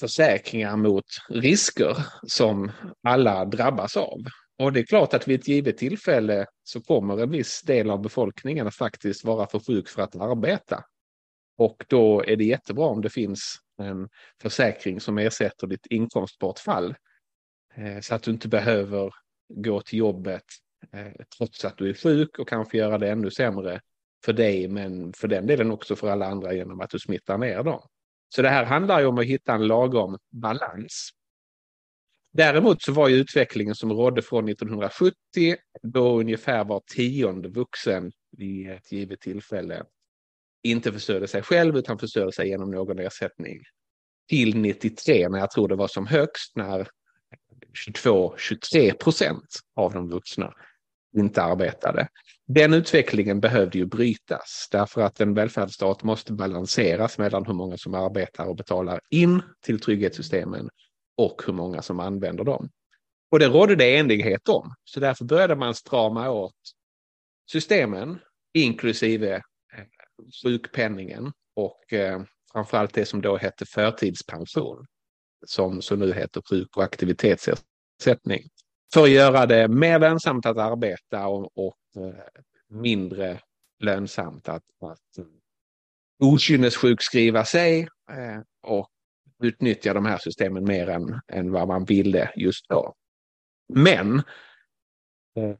försäkringar 0.00 0.76
mot 0.76 1.04
risker 1.28 1.96
som 2.26 2.72
alla 3.02 3.44
drabbas 3.44 3.96
av. 3.96 4.18
Och 4.58 4.72
det 4.72 4.80
är 4.80 4.86
klart 4.86 5.14
att 5.14 5.28
vid 5.28 5.40
ett 5.40 5.48
givet 5.48 5.78
tillfälle 5.78 6.46
så 6.62 6.80
kommer 6.80 7.22
en 7.22 7.30
viss 7.30 7.62
del 7.62 7.90
av 7.90 8.02
befolkningen 8.02 8.66
att 8.66 8.74
faktiskt 8.74 9.24
vara 9.24 9.46
för 9.46 9.58
sjuk 9.58 9.88
för 9.88 10.02
att 10.02 10.16
arbeta. 10.16 10.84
Och 11.56 11.84
då 11.88 12.24
är 12.24 12.36
det 12.36 12.44
jättebra 12.44 12.86
om 12.86 13.00
det 13.00 13.10
finns 13.10 13.58
en 13.78 14.08
försäkring 14.42 15.00
som 15.00 15.18
ersätter 15.18 15.66
ditt 15.66 15.86
inkomstbortfall. 15.86 16.94
Eh, 17.74 18.00
så 18.00 18.14
att 18.14 18.22
du 18.22 18.30
inte 18.30 18.48
behöver 18.48 19.14
gå 19.48 19.80
till 19.80 19.98
jobbet 19.98 20.44
eh, 20.92 21.12
trots 21.38 21.64
att 21.64 21.78
du 21.78 21.88
är 21.88 21.94
sjuk 21.94 22.38
och 22.38 22.48
kanske 22.48 22.78
göra 22.78 22.98
det 22.98 23.10
ännu 23.10 23.30
sämre 23.30 23.80
för 24.24 24.32
dig 24.32 24.68
men 24.68 25.12
för 25.12 25.28
den 25.28 25.46
delen 25.46 25.70
också 25.70 25.96
för 25.96 26.08
alla 26.08 26.26
andra 26.26 26.54
genom 26.54 26.80
att 26.80 26.90
du 26.90 26.98
smittar 26.98 27.38
ner 27.38 27.62
dem. 27.62 27.80
Så 28.28 28.42
det 28.42 28.48
här 28.48 28.64
handlar 28.64 29.00
ju 29.00 29.06
om 29.06 29.18
att 29.18 29.24
hitta 29.24 29.54
en 29.54 29.66
lagom 29.66 30.18
balans. 30.30 31.10
Däremot 32.32 32.82
så 32.82 32.92
var 32.92 33.08
ju 33.08 33.16
utvecklingen 33.16 33.74
som 33.74 33.92
rådde 33.92 34.22
från 34.22 34.48
1970 34.48 35.16
då 35.82 36.20
ungefär 36.20 36.64
var 36.64 36.82
tionde 36.94 37.48
vuxen 37.48 38.12
vid 38.36 38.70
ett 38.70 38.92
givet 38.92 39.20
tillfälle 39.20 39.84
inte 40.64 40.92
försörjde 40.92 41.28
sig 41.28 41.42
själv 41.42 41.76
utan 41.76 41.98
försörjde 41.98 42.32
sig 42.32 42.48
genom 42.48 42.70
någon 42.70 42.98
ersättning. 42.98 43.62
Till 44.28 44.56
93 44.56 45.28
när 45.28 45.38
jag 45.38 45.50
tror 45.50 45.68
det 45.68 45.76
var 45.76 45.88
som 45.88 46.06
högst 46.06 46.56
när 46.56 46.88
22-23 47.88 48.92
procent 48.96 49.60
av 49.76 49.92
de 49.92 50.08
vuxna 50.08 50.54
inte 51.16 51.42
arbetade. 51.42 52.08
Den 52.46 52.74
utvecklingen 52.74 53.40
behövde 53.40 53.78
ju 53.78 53.86
brytas 53.86 54.68
därför 54.70 55.00
att 55.00 55.20
en 55.20 55.34
välfärdsstat 55.34 56.02
måste 56.02 56.32
balanseras 56.32 57.18
mellan 57.18 57.46
hur 57.46 57.54
många 57.54 57.76
som 57.76 57.94
arbetar 57.94 58.46
och 58.46 58.56
betalar 58.56 59.00
in 59.10 59.42
till 59.60 59.80
trygghetssystemen 59.80 60.68
och 61.16 61.42
hur 61.46 61.52
många 61.52 61.82
som 61.82 62.00
använder 62.00 62.44
dem. 62.44 62.70
Och 63.30 63.38
det 63.38 63.46
rådde 63.46 63.76
det 63.76 63.90
enighet 63.90 64.48
om, 64.48 64.74
så 64.84 65.00
därför 65.00 65.24
började 65.24 65.56
man 65.56 65.74
strama 65.74 66.30
åt 66.30 66.54
systemen, 67.50 68.18
inklusive 68.54 69.42
sjukpenningen 70.44 71.32
och 71.56 71.92
eh, 71.92 72.22
framförallt 72.52 72.94
det 72.94 73.06
som 73.06 73.22
då 73.22 73.36
hette 73.36 73.66
förtidspension, 73.66 74.86
som 75.46 75.82
så 75.82 75.96
nu 75.96 76.12
heter 76.12 76.42
sjuk 76.50 76.76
och 76.76 76.84
aktivitetsersättning 76.84 78.48
för 78.94 79.02
att 79.02 79.10
göra 79.10 79.46
det 79.46 79.68
mer 79.68 79.98
lönsamt 79.98 80.46
att 80.46 80.58
arbeta 80.58 81.26
och, 81.26 81.58
och 81.58 81.76
eh, 81.96 82.24
mindre 82.68 83.40
lönsamt 83.78 84.48
att, 84.48 84.62
att 84.80 85.18
eh, 85.18 85.24
okynnessjukskriva 86.18 87.44
sig 87.44 87.80
eh, 88.10 88.40
och 88.62 88.88
utnyttja 89.42 89.94
de 89.94 90.04
här 90.04 90.18
systemen 90.18 90.64
mer 90.64 90.88
än, 90.88 91.20
än 91.32 91.52
vad 91.52 91.68
man 91.68 91.84
ville 91.84 92.32
just 92.36 92.68
då. 92.68 92.94
Men 93.68 94.22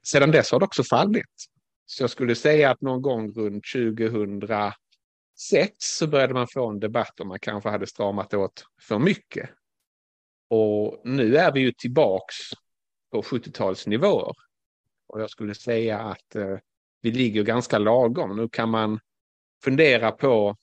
sedan 0.02 0.30
dess 0.30 0.52
har 0.52 0.61
det 0.61 0.64
också 0.66 0.85
fallit. 0.85 1.25
Så 1.86 2.02
jag 2.02 2.10
skulle 2.10 2.34
säga 2.34 2.70
att 2.70 2.80
någon 2.80 3.02
gång 3.02 3.32
runt 3.32 3.64
2006 3.72 4.76
så 5.78 6.06
började 6.06 6.34
man 6.34 6.48
få 6.48 6.68
en 6.68 6.80
debatt 6.80 7.20
om 7.20 7.28
man 7.28 7.38
kanske 7.38 7.68
hade 7.68 7.86
stramat 7.86 8.34
åt 8.34 8.64
för 8.82 8.98
mycket. 8.98 9.50
Och 10.50 11.00
nu 11.04 11.36
är 11.36 11.52
vi 11.52 11.60
ju 11.60 11.72
tillbaks 11.72 12.36
på 13.12 13.22
70-talsnivåer. 13.22 14.34
Och 15.06 15.20
jag 15.20 15.30
skulle 15.30 15.54
säga 15.54 16.00
att 16.00 16.34
eh, 16.34 16.58
vi 17.02 17.10
ligger 17.10 17.42
ganska 17.42 17.78
lagom. 17.78 18.36
Nu 18.36 18.48
kan 18.48 18.70
man 18.70 19.00
fundera 19.64 20.10
på 20.10 20.56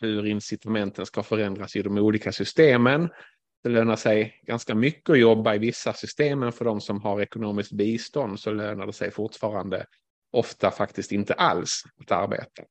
hur 0.00 0.26
incitamenten 0.26 1.06
ska 1.06 1.22
förändras 1.22 1.76
i 1.76 1.82
de 1.82 1.98
olika 1.98 2.32
systemen. 2.32 3.08
Det 3.62 3.68
lönar 3.68 3.96
sig 3.96 4.40
ganska 4.42 4.74
mycket 4.74 5.10
att 5.10 5.18
jobba 5.18 5.54
i 5.54 5.58
vissa 5.58 5.92
systemen 5.92 6.52
för 6.52 6.64
de 6.64 6.80
som 6.80 7.02
har 7.02 7.20
ekonomiskt 7.20 7.72
bistånd 7.72 8.40
så 8.40 8.50
lönar 8.50 8.86
det 8.86 8.92
sig 8.92 9.10
fortfarande 9.10 9.86
ofta 10.34 10.70
faktiskt 10.70 11.12
inte 11.12 11.34
alls 11.34 11.82
att 12.00 12.10
arbeta. 12.10 12.62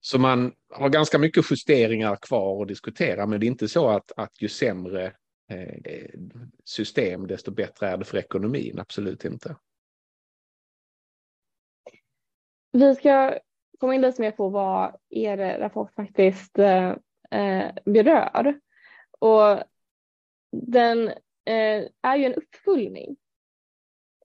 Så 0.00 0.18
man 0.18 0.52
har 0.70 0.88
ganska 0.88 1.18
mycket 1.18 1.50
justeringar 1.50 2.16
kvar 2.16 2.62
att 2.62 2.68
diskutera 2.68 3.26
men 3.26 3.40
det 3.40 3.46
är 3.46 3.48
inte 3.48 3.68
så 3.68 3.88
att, 3.88 4.12
att 4.16 4.42
ju 4.42 4.48
sämre 4.48 5.12
Eh, 5.52 6.10
system, 6.64 7.26
desto 7.26 7.50
bättre 7.50 7.86
är 7.86 7.96
det 7.96 8.04
för 8.04 8.18
ekonomin. 8.18 8.78
Absolut 8.78 9.24
inte. 9.24 9.56
Vi 12.72 12.94
ska 12.94 13.38
komma 13.78 13.94
in 13.94 14.00
lite 14.00 14.22
mer 14.22 14.30
på 14.30 14.48
vad 14.48 14.96
er 15.10 15.58
rapport 15.58 15.94
faktiskt 15.94 16.58
eh, 16.58 16.90
eh 17.30 17.72
berör. 17.84 18.60
Och 19.18 19.62
den 20.52 21.08
eh, 21.44 21.88
är 22.02 22.16
ju 22.16 22.24
en 22.24 22.34
uppföljning 22.34 23.16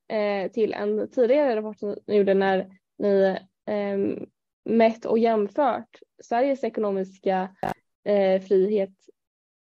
eh, 0.08 0.52
till 0.52 0.74
en 0.74 1.10
tidigare 1.12 1.56
rapport 1.56 1.80
som 1.80 1.96
ni 2.08 2.16
gjorde 2.16 2.34
när 2.34 2.70
ni 2.98 3.38
eh, 3.66 4.28
mätt 4.66 5.06
och 5.06 5.20
jämfört 5.20 6.00
Sveriges 6.24 6.64
ekonomiska 6.64 7.56
eh, 8.04 8.42
frihet 8.42 8.94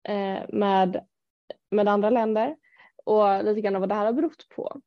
eh, 0.09 0.40
med 0.49 1.06
med 1.70 1.88
andra 1.88 2.11
länder 2.11 2.56
och 3.04 3.44
lite 3.44 3.61
grann 3.61 3.80
vad 3.80 3.88
det 3.88 3.94
här 3.94 4.04
har 4.04 4.12
berott 4.12 4.49
på. 4.49 4.80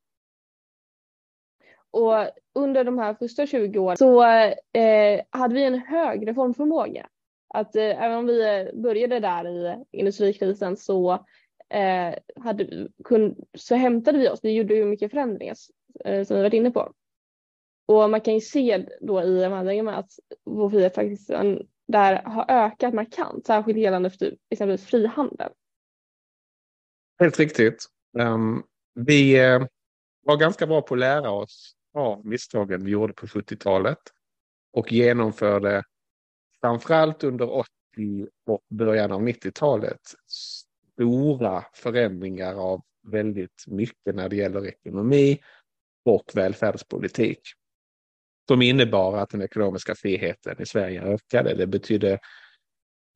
Och 1.92 2.30
under 2.56 2.84
de 2.84 2.98
här 2.98 3.14
första 3.14 3.48
20 3.48 3.80
åren 3.80 3.98
så 3.98 4.24
eh, 4.24 5.22
hade 5.30 5.56
vi 5.56 5.64
en 5.64 5.80
hög 5.80 6.28
reformförmåga. 6.28 7.08
Att 7.48 7.76
eh, 7.76 8.04
även 8.04 8.18
om 8.18 8.26
vi 8.28 8.72
började 8.74 9.20
där 9.20 9.48
i 9.48 9.86
industrikrisen 9.92 10.78
så, 10.78 11.26
eh, 11.74 12.16
hade, 12.44 12.88
kun, 13.04 13.36
så 13.58 13.76
hämtade 13.76 14.18
vi 14.18 14.30
oss. 14.30 14.40
Vi 14.44 14.52
gjorde 14.52 14.76
ju 14.76 14.86
mycket 14.86 15.12
förändringar 15.12 15.56
eh, 16.06 16.24
som 16.24 16.36
vi 16.36 16.44
varit 16.44 16.54
inne 16.54 16.72
på. 16.72 16.94
Och 17.86 18.10
man 18.10 18.22
kan 18.22 18.34
ju 18.34 18.42
se 18.42 18.86
då 19.02 19.22
i 19.22 19.42
de 19.42 19.88
att 19.88 20.12
vår 20.44 20.70
frihet 20.70 20.96
faktiskt 20.96 21.30
där 21.88 22.24
har 22.24 22.46
ökat 22.50 22.94
markant, 22.94 23.46
särskilt 23.46 23.80
gällande 23.80 24.10
för 24.10 24.18
typ, 24.18 24.40
exempelvis 24.50 24.86
frihandel. 24.86 25.52
Helt 27.20 27.40
riktigt. 27.40 27.86
Um, 28.18 28.64
vi 28.94 29.46
uh, 29.46 29.66
var 30.26 30.38
ganska 30.38 30.68
bra 30.68 30.82
på 30.82 30.94
att 30.94 31.00
lära 31.00 31.32
oss 31.32 31.76
av 31.94 32.26
misstagen 32.26 32.86
vi 32.86 32.92
gjorde 32.92 33.14
på 33.14 33.26
70-talet 33.26 34.00
och 34.74 34.92
genomförde 34.92 35.84
framförallt 36.62 37.24
under 37.24 37.50
80 37.50 37.68
och 38.46 38.62
början 38.70 39.12
av 39.12 39.22
90-talet 39.22 40.02
stora 40.94 41.66
förändringar 41.74 42.54
av 42.54 42.82
väldigt 43.12 43.64
mycket 43.68 44.16
när 44.16 44.30
det 44.30 44.36
gäller 44.36 44.68
ekonomi 44.68 45.40
och 46.06 46.32
välfärdspolitik. 46.34 47.40
Som 48.48 48.62
innebar 48.62 49.18
att 49.18 49.30
den 49.30 49.42
ekonomiska 49.42 49.96
friheten 49.96 50.62
i 50.62 50.66
Sverige 50.66 51.02
ökade. 51.02 51.54
Det 51.54 51.68
betydde 51.68 52.20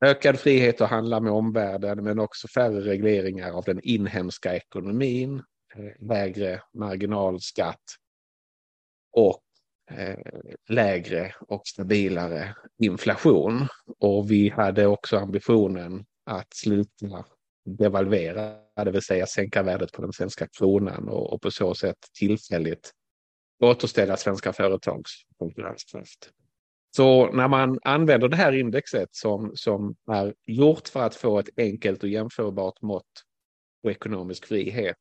Ökad 0.06 0.40
frihet 0.40 0.82
att 0.82 0.90
handla 0.90 1.20
med 1.20 1.32
omvärlden 1.32 2.04
men 2.04 2.20
också 2.20 2.48
färre 2.48 2.82
regleringar 2.82 3.52
av 3.52 3.64
den 3.64 3.80
inhemska 3.84 4.56
ekonomin, 4.56 5.44
eh, 5.76 6.08
lägre 6.08 6.62
marginalskatt 6.74 7.84
och 9.12 9.44
eh, 9.92 10.20
lägre 10.70 11.36
och 11.40 11.62
stabilare 11.68 12.56
inflation. 12.78 13.68
Och 14.00 14.32
vi 14.32 14.50
hade 14.50 14.88
också 14.88 15.18
ambitionen 15.18 16.06
att 16.26 16.54
sluta 16.54 17.26
devalvera, 17.68 18.56
det 18.76 18.92
vill 18.92 19.02
säga 19.02 19.26
sänka 19.26 19.64
värdet 19.64 19.92
på 19.92 20.02
den 20.02 20.14
svenska 20.14 20.48
kronan 20.48 21.10
och, 21.10 21.34
och 21.34 21.42
på 21.42 21.52
så 21.52 21.76
sätt 21.76 21.98
tillfälligt 22.20 22.92
återställa 23.64 24.18
svenska 24.18 24.54
företags 24.54 25.12
konkurrenskraft. 25.38 26.32
Så 26.96 27.32
när 27.32 27.48
man 27.48 27.80
använder 27.84 28.28
det 28.28 28.36
här 28.36 28.52
indexet 28.52 29.10
som, 29.12 29.52
som 29.56 29.96
är 30.12 30.34
gjort 30.46 30.88
för 30.88 31.04
att 31.04 31.16
få 31.16 31.40
ett 31.40 31.50
enkelt 31.58 32.04
och 32.04 32.10
jämförbart 32.10 32.82
mått 32.82 33.24
på 33.84 33.92
ekonomisk 33.92 34.46
frihet, 34.46 34.98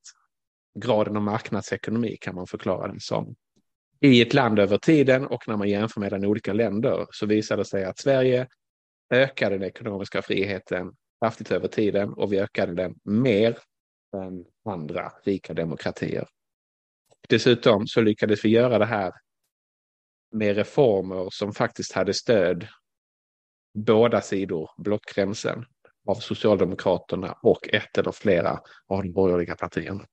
graden 0.78 1.16
av 1.16 1.22
marknadsekonomi 1.22 2.16
kan 2.20 2.34
man 2.34 2.46
förklara 2.46 2.88
den 2.88 3.00
som. 3.00 3.34
I 4.00 4.22
ett 4.22 4.34
land 4.34 4.58
över 4.58 4.78
tiden 4.78 5.26
och 5.26 5.48
när 5.48 5.56
man 5.56 5.68
jämför 5.68 6.00
mellan 6.00 6.24
olika 6.24 6.52
länder 6.52 7.06
så 7.10 7.26
visar 7.26 7.56
det 7.56 7.64
sig 7.64 7.84
att 7.84 7.98
Sverige 7.98 8.46
ökar 9.10 9.50
den 9.50 9.62
ekonomiska 9.62 10.22
friheten 10.22 10.92
kraftigt 11.20 11.50
över 11.50 11.68
tiden 11.68 12.12
och 12.12 12.32
vi 12.32 12.40
ökade 12.40 12.74
den 12.74 12.94
mer 13.04 13.58
än 14.16 14.44
andra 14.64 15.12
rika 15.24 15.54
demokratier. 15.54 16.28
Dessutom 17.28 17.86
så 17.86 18.00
lyckades 18.00 18.44
vi 18.44 18.48
göra 18.48 18.78
det 18.78 18.86
här 18.86 19.12
med 20.32 20.56
reformer 20.56 21.28
som 21.30 21.52
faktiskt 21.52 21.92
hade 21.92 22.14
stöd 22.14 22.66
båda 23.74 24.20
sidor 24.20 24.70
blockgränsen 24.76 25.64
av 26.06 26.14
Socialdemokraterna 26.14 27.38
och 27.42 27.68
ett 27.74 27.98
eller 27.98 28.12
flera 28.12 28.60
av 28.86 29.02
de 29.02 29.12
borgerliga 29.12 29.54
partierna. 29.54 30.06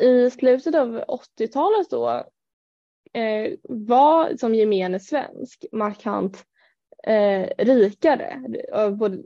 I 0.00 0.30
slutet 0.30 0.74
av 0.74 1.04
80-talet 1.38 1.90
då 1.90 2.08
eh, 3.12 3.52
var 3.62 4.36
som 4.36 4.54
gemene 4.54 5.00
svensk 5.00 5.64
markant 5.72 6.44
eh, 7.06 7.48
rikare, 7.58 8.42
eh, 8.72 8.90
både, 8.90 9.22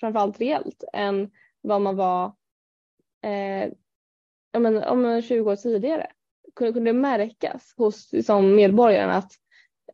framförallt 0.00 0.40
reellt, 0.40 0.84
än 0.92 1.30
vad 1.60 1.80
man 1.80 1.96
var 1.96 2.26
eh, 3.24 3.72
ja, 4.52 4.60
men, 4.60 4.84
om 4.84 5.22
20 5.22 5.50
år 5.50 5.56
tidigare. 5.56 6.06
Kunde, 6.56 6.72
kunde 6.72 6.88
det 6.88 6.98
märkas 6.98 7.74
hos 7.76 8.12
liksom, 8.12 8.54
medborgarna 8.54 9.14
att 9.14 9.32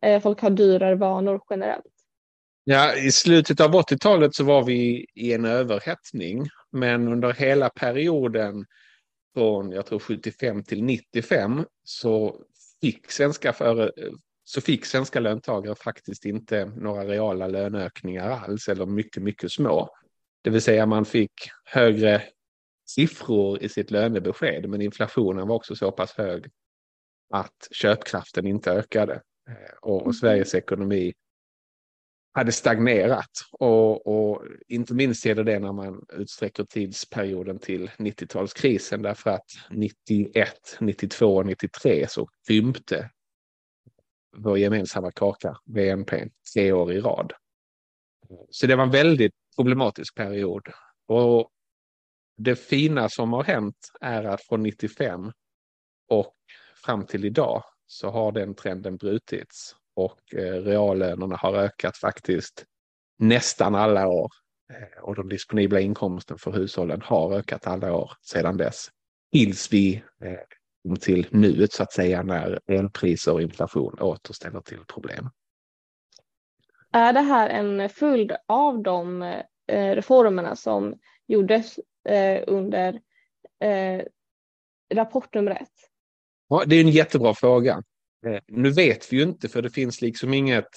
eh, 0.02 0.22
folk 0.22 0.40
har 0.40 0.50
dyrare 0.50 0.94
vanor 0.94 1.40
generellt? 1.50 1.84
Ja, 2.64 2.96
i 2.96 3.12
slutet 3.12 3.60
av 3.60 3.72
80-talet 3.72 4.34
så 4.34 4.44
var 4.44 4.64
vi 4.64 5.06
i 5.14 5.32
en 5.32 5.44
överhettning, 5.44 6.46
men 6.70 7.08
under 7.08 7.32
hela 7.32 7.70
perioden 7.70 8.66
från 9.34 9.72
jag 9.72 9.86
tror 9.86 9.98
75 9.98 10.64
till 10.64 10.84
95 10.84 11.64
så 11.84 12.36
fick 12.80 13.10
svenska, 13.10 13.52
före, 13.52 13.90
så 14.54 14.60
fick 14.60 14.86
svenska 14.86 15.20
löntagare 15.20 15.74
faktiskt 15.74 16.24
inte 16.24 16.64
några 16.64 17.04
reala 17.04 17.46
löneökningar 17.46 18.30
alls 18.30 18.68
eller 18.68 18.86
mycket, 18.86 19.22
mycket 19.22 19.52
små. 19.52 19.88
Det 20.42 20.50
vill 20.50 20.62
säga 20.62 20.86
man 20.86 21.04
fick 21.04 21.32
högre 21.64 22.22
siffror 22.88 23.62
i 23.62 23.68
sitt 23.68 23.90
lönebesked 23.90 24.68
men 24.68 24.82
inflationen 24.82 25.48
var 25.48 25.56
också 25.56 25.76
så 25.76 25.92
pass 25.92 26.12
hög 26.12 26.50
att 27.34 27.68
köpkraften 27.70 28.46
inte 28.46 28.72
ökade 28.72 29.14
eh, 29.48 29.76
och, 29.82 30.06
och 30.06 30.16
Sveriges 30.16 30.54
ekonomi 30.54 31.12
hade 32.34 32.52
stagnerat. 32.52 33.30
Och, 33.52 34.06
och, 34.06 34.44
inte 34.68 34.94
minst 34.94 35.26
gäller 35.26 35.44
det 35.44 35.58
när 35.58 35.72
man 35.72 36.06
utsträcker 36.12 36.64
tidsperioden 36.64 37.58
till 37.58 37.90
90-talskrisen 37.98 39.02
därför 39.02 39.30
att 39.30 39.50
91, 39.70 40.76
92 40.80 41.42
93 41.42 42.06
så 42.08 42.28
krympte 42.46 43.10
vår 44.36 44.58
gemensamma 44.58 45.10
kaka, 45.10 45.56
BNP, 45.64 46.28
tre 46.54 46.72
år 46.72 46.92
i 46.92 47.00
rad. 47.00 47.32
Så 48.50 48.66
det 48.66 48.76
var 48.76 48.84
en 48.84 48.90
väldigt 48.90 49.32
problematisk 49.56 50.14
period. 50.14 50.62
Och 51.06 51.50
det 52.36 52.56
fina 52.56 53.08
som 53.08 53.32
har 53.32 53.44
hänt 53.44 53.90
är 54.00 54.24
att 54.24 54.42
från 54.46 54.62
95 54.62 55.32
och 56.08 56.34
fram 56.84 57.06
till 57.06 57.24
idag 57.24 57.64
så 57.86 58.10
har 58.10 58.32
den 58.32 58.54
trenden 58.54 58.96
brutits 58.96 59.76
och 59.94 60.34
eh, 60.34 60.62
reallönerna 60.62 61.36
har 61.36 61.54
ökat 61.54 61.96
faktiskt 61.96 62.64
nästan 63.18 63.74
alla 63.74 64.06
år. 64.08 64.30
Eh, 64.72 65.02
och 65.02 65.14
de 65.14 65.28
disponibla 65.28 65.80
inkomsten 65.80 66.38
för 66.38 66.52
hushållen 66.52 67.02
har 67.02 67.34
ökat 67.38 67.66
alla 67.66 67.92
år 67.92 68.12
sedan 68.22 68.56
dess. 68.56 68.88
Tills 69.32 69.72
vi 69.72 69.94
eh, 70.24 70.32
till 71.00 71.26
nuet 71.30 71.72
så 71.72 71.82
att 71.82 71.92
säga 71.92 72.22
när 72.22 72.60
elpriser 72.66 73.32
och 73.32 73.42
inflation 73.42 73.98
återställer 74.00 74.60
till 74.60 74.84
problem. 74.86 75.30
Är 76.92 77.12
det 77.12 77.20
här 77.20 77.50
en 77.50 77.88
följd 77.88 78.32
av 78.48 78.82
de 78.82 79.34
reformerna 79.72 80.56
som 80.56 80.94
gjordes 81.26 81.78
under 82.46 83.00
rapport 84.94 85.34
nummer 85.34 85.50
ett? 85.50 85.68
Ja, 86.48 86.64
det 86.66 86.76
är 86.76 86.80
en 86.80 86.88
jättebra 86.88 87.34
fråga. 87.34 87.82
Eh, 88.26 88.40
nu 88.48 88.70
vet 88.70 89.12
vi 89.12 89.16
ju 89.16 89.22
inte 89.22 89.48
för 89.48 89.62
det 89.62 89.70
finns 89.70 90.02
liksom 90.02 90.34
inget 90.34 90.68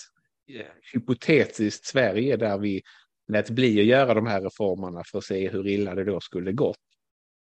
eh, 0.51 0.65
hypotetiskt 0.93 1.85
Sverige 1.85 2.37
där 2.37 2.57
vi 2.57 2.81
lät 3.27 3.49
bli 3.49 3.79
att 3.79 3.85
göra 3.85 4.13
de 4.13 4.27
här 4.27 4.41
reformerna 4.41 5.03
för 5.11 5.17
att 5.17 5.23
se 5.23 5.49
hur 5.49 5.67
illa 5.67 5.95
det 5.95 6.03
då 6.03 6.19
skulle 6.19 6.51
gått. 6.51 6.77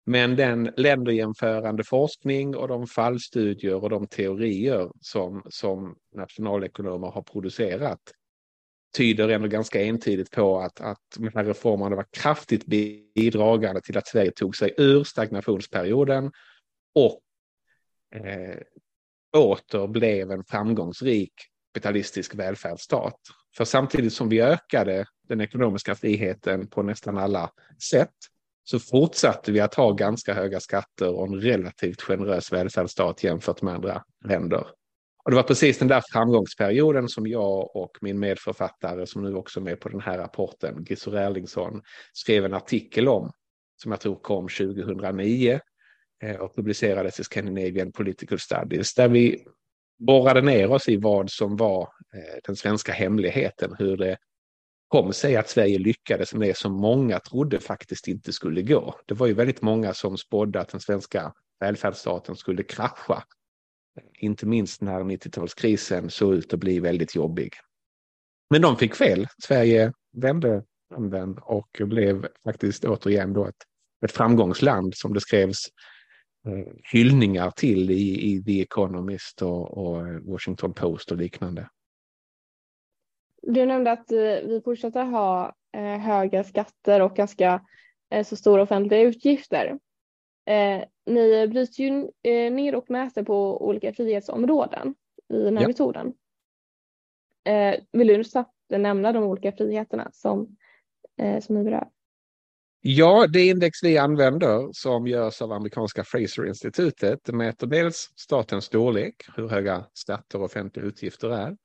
Men 0.06 0.36
den 0.36 0.70
länderjämförande 0.76 1.84
forskning 1.84 2.56
och 2.56 2.68
de 2.68 2.86
fallstudier 2.86 3.74
och 3.74 3.90
de 3.90 4.06
teorier 4.06 4.90
som, 5.00 5.42
som 5.48 5.96
nationalekonomer 6.14 7.08
har 7.08 7.22
producerat 7.22 8.00
tyder 8.96 9.28
ändå 9.28 9.48
ganska 9.48 9.82
entydigt 9.82 10.30
på 10.30 10.58
att, 10.60 10.80
att 10.80 11.00
de 11.16 11.30
här 11.34 11.44
reformerna 11.44 11.96
var 11.96 12.06
kraftigt 12.10 12.66
bidragande 13.14 13.80
till 13.80 13.98
att 13.98 14.06
Sverige 14.06 14.30
tog 14.30 14.56
sig 14.56 14.74
ur 14.76 15.04
stagnationsperioden 15.04 16.32
och 16.94 17.20
eh, 18.14 18.58
åter 19.36 19.86
blev 19.86 20.30
en 20.30 20.44
framgångsrik 20.44 21.32
kapitalistisk 21.74 22.34
välfärdsstat. 22.34 23.20
För 23.56 23.64
samtidigt 23.64 24.12
som 24.12 24.28
vi 24.28 24.40
ökade 24.40 25.06
den 25.28 25.40
ekonomiska 25.40 25.94
friheten 25.94 26.66
på 26.66 26.82
nästan 26.82 27.18
alla 27.18 27.50
sätt 27.90 28.14
så 28.64 28.78
fortsatte 28.78 29.52
vi 29.52 29.60
att 29.60 29.74
ha 29.74 29.92
ganska 29.92 30.34
höga 30.34 30.60
skatter 30.60 31.14
och 31.14 31.26
en 31.26 31.40
relativt 31.40 32.02
generös 32.02 32.52
välfärdsstat 32.52 33.24
jämfört 33.24 33.62
med 33.62 33.74
andra 33.74 34.02
länder. 34.24 34.66
Och 35.24 35.30
det 35.30 35.36
var 35.36 35.42
precis 35.42 35.78
den 35.78 35.88
där 35.88 36.02
framgångsperioden 36.12 37.08
som 37.08 37.26
jag 37.26 37.76
och 37.76 37.98
min 38.00 38.18
medförfattare 38.18 39.06
som 39.06 39.22
nu 39.22 39.34
också 39.34 39.60
är 39.60 39.64
med 39.64 39.80
på 39.80 39.88
den 39.88 40.00
här 40.00 40.18
rapporten, 40.18 40.84
Gissur 40.88 41.16
Erlingsson, 41.16 41.82
skrev 42.12 42.44
en 42.44 42.54
artikel 42.54 43.08
om 43.08 43.32
som 43.82 43.90
jag 43.92 44.00
tror 44.00 44.16
kom 44.16 44.48
2009 44.48 45.60
Eh, 46.24 46.36
och 46.36 46.56
publicerades 46.56 47.20
i 47.20 47.24
Scandinavian 47.24 47.92
Political 47.92 48.38
Studies 48.38 48.94
där 48.94 49.08
vi 49.08 49.44
borrade 49.98 50.42
ner 50.42 50.70
oss 50.70 50.88
i 50.88 50.96
vad 50.96 51.30
som 51.30 51.56
var 51.56 51.82
eh, 52.14 52.40
den 52.44 52.56
svenska 52.56 52.92
hemligheten, 52.92 53.74
hur 53.78 53.96
det 53.96 54.16
kom 54.94 55.12
sig 55.12 55.36
att 55.36 55.48
Sverige 55.48 55.78
lyckades 55.78 56.34
med 56.34 56.48
det 56.48 56.56
som 56.56 56.72
många 56.72 57.18
trodde 57.18 57.60
faktiskt 57.60 58.08
inte 58.08 58.32
skulle 58.32 58.62
gå. 58.62 58.94
Det 59.06 59.14
var 59.14 59.26
ju 59.26 59.34
väldigt 59.34 59.62
många 59.62 59.94
som 59.94 60.16
spådde 60.18 60.60
att 60.60 60.68
den 60.68 60.80
svenska 60.80 61.32
välfärdsstaten 61.60 62.36
skulle 62.36 62.62
krascha. 62.62 63.24
Inte 64.18 64.46
minst 64.46 64.82
när 64.82 65.00
90-talskrisen 65.00 66.08
såg 66.08 66.34
ut 66.34 66.54
att 66.54 66.60
bli 66.60 66.80
väldigt 66.80 67.14
jobbig. 67.14 67.52
Men 68.50 68.62
de 68.62 68.76
fick 68.76 68.94
fel. 68.94 69.26
Sverige 69.42 69.92
vände 70.12 70.64
den 71.10 71.38
och 71.38 71.80
blev 71.80 72.26
faktiskt 72.44 72.84
återigen 72.84 73.32
då 73.32 73.46
ett, 73.46 73.62
ett 74.04 74.12
framgångsland 74.12 74.94
som 74.96 75.14
det 75.14 75.20
skrevs 75.20 75.58
eh, 76.46 76.72
hyllningar 76.92 77.50
till 77.50 77.90
i, 77.90 78.32
i 78.32 78.44
The 78.44 78.62
Economist 78.62 79.42
och, 79.42 79.78
och, 79.78 80.06
Washington 80.22 80.74
Post 80.74 81.10
och 81.10 81.16
liknande. 81.16 81.68
Du 83.46 83.66
nämnde 83.66 83.92
att 83.92 84.12
eh, 84.12 84.18
vi 84.18 84.60
fortsätter 84.64 85.04
ha 85.04 85.54
eh, 85.76 85.98
höga 85.98 86.44
skatter 86.44 87.00
och 87.00 87.16
ganska 87.16 87.60
så 88.24 88.36
stora 88.36 88.62
offentliga 88.62 89.00
utgifter. 89.00 89.78
Ni 91.06 91.48
bryter 91.48 91.82
ju 91.82 92.10
ner 92.50 92.74
och 92.74 92.90
mäter 92.90 93.22
på 93.22 93.66
olika 93.68 93.92
frihetsområden 93.92 94.94
i 95.34 95.36
den 95.36 95.56
här 95.56 95.64
ja. 95.64 95.68
metoden. 95.68 96.12
Vill 97.92 98.06
du 98.06 98.24
snabbt 98.24 98.54
nämna 98.68 99.12
de 99.12 99.24
olika 99.24 99.52
friheterna 99.52 100.10
som, 100.12 100.56
som 101.40 101.54
ni 101.54 101.64
berör? 101.64 101.88
Ja, 102.80 103.26
det 103.26 103.46
index 103.46 103.82
vi 103.82 103.98
använder 103.98 104.68
som 104.72 105.06
görs 105.06 105.42
av 105.42 105.52
amerikanska 105.52 106.04
Fraser-institutet 106.04 107.28
mäter 107.28 107.66
dels 107.66 108.10
statens 108.16 108.64
storlek, 108.64 109.14
hur 109.36 109.48
höga 109.48 109.86
skatter 109.92 110.38
och 110.38 110.44
offentliga 110.44 110.86
utgifter 110.86 111.30
är. 111.30 111.56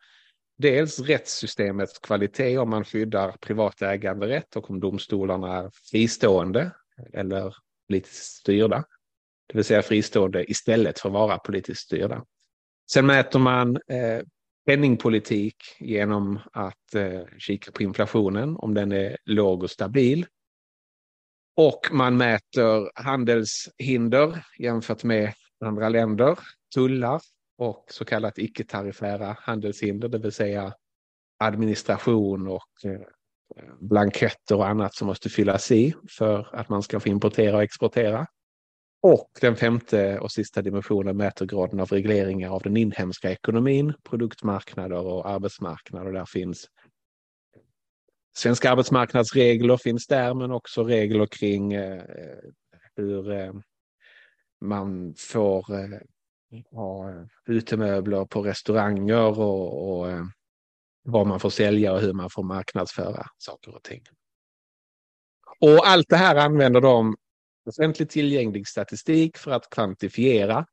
Dels 0.61 0.99
rättssystemets 0.99 1.99
kvalitet 1.99 2.57
om 2.57 2.69
man 2.69 2.85
skyddar 2.85 3.31
privat 3.31 3.81
äganderätt 3.81 4.55
och 4.55 4.69
om 4.69 4.79
domstolarna 4.79 5.57
är 5.57 5.71
fristående 5.91 6.71
eller 7.13 7.55
politiskt 7.87 8.23
styrda. 8.23 8.83
Det 9.47 9.57
vill 9.57 9.65
säga 9.65 9.81
fristående 9.81 10.51
istället 10.51 10.99
för 10.99 11.09
att 11.09 11.13
vara 11.13 11.37
politiskt 11.37 11.81
styrda. 11.81 12.25
Sen 12.91 13.05
mäter 13.05 13.39
man 13.39 13.75
eh, 13.75 14.21
penningpolitik 14.65 15.55
genom 15.79 16.39
att 16.53 16.95
eh, 16.95 17.21
kika 17.37 17.71
på 17.71 17.83
inflationen, 17.83 18.55
om 18.55 18.73
den 18.73 18.91
är 18.91 19.17
låg 19.25 19.63
och 19.63 19.71
stabil 19.71 20.25
Och 21.55 21.89
man 21.91 22.17
mäter 22.17 22.91
handelshinder 22.95 24.45
jämfört 24.57 25.03
med 25.03 25.33
andra 25.65 25.89
länder, 25.89 26.39
tullar 26.73 27.21
och 27.59 27.85
så 27.87 28.05
kallat 28.05 28.37
icke-tariffära 28.37 29.37
handelshinder, 29.39 30.07
det 30.07 30.17
vill 30.17 30.31
säga 30.31 30.73
administration 31.39 32.47
och 32.47 32.85
eh, 32.85 33.01
blanketter 33.79 34.55
och 34.55 34.67
annat 34.67 34.95
som 34.95 35.07
måste 35.07 35.29
fyllas 35.29 35.71
i 35.71 35.93
för 36.17 36.55
att 36.55 36.69
man 36.69 36.83
ska 36.83 36.99
få 36.99 37.09
importera 37.09 37.55
och 37.55 37.63
exportera. 37.63 38.27
Och 39.01 39.29
den 39.41 39.55
femte 39.55 40.19
och 40.19 40.31
sista 40.31 40.61
dimensionen 40.61 41.17
mäter 41.17 41.45
graden 41.45 41.79
av 41.79 41.87
regleringar 41.87 42.49
av 42.49 42.61
den 42.61 42.77
inhemska 42.77 43.31
ekonomin, 43.31 43.93
produktmarknader 44.03 45.05
och 45.05 45.29
arbetsmarknader. 45.29 46.11
Där 46.11 46.25
finns 46.25 46.67
svenska 48.35 48.71
arbetsmarknadsregler 48.71 49.77
finns 49.77 50.07
där, 50.07 50.33
men 50.33 50.51
också 50.51 50.83
regler 50.83 51.25
kring 51.25 51.73
eh, 51.73 52.03
hur 52.95 53.31
eh, 53.31 53.53
man 54.61 55.15
får 55.17 55.65
Mm. 56.51 56.63
ha 56.71 57.13
utemöbler 57.45 58.17
eh, 58.17 58.25
på 58.25 58.41
restauranger 58.41 59.39
och, 59.39 59.99
och 59.99 60.09
eh, 60.09 60.23
vad 61.03 61.27
man 61.27 61.39
får 61.39 61.49
sälja 61.49 61.93
och 61.93 61.99
hur 61.99 62.13
man 62.13 62.29
får 62.29 62.43
marknadsföra 62.43 63.25
saker 63.38 63.75
och 63.75 63.83
ting. 63.83 64.03
Och 65.59 65.88
allt 65.88 66.09
det 66.09 66.15
här 66.15 66.35
använder 66.35 66.81
de 66.81 67.15
offentligt 67.65 68.09
tillgänglig 68.09 68.67
statistik 68.67 69.38
för 69.38 69.51
att 69.51 69.69
kvantifiera 69.69 70.65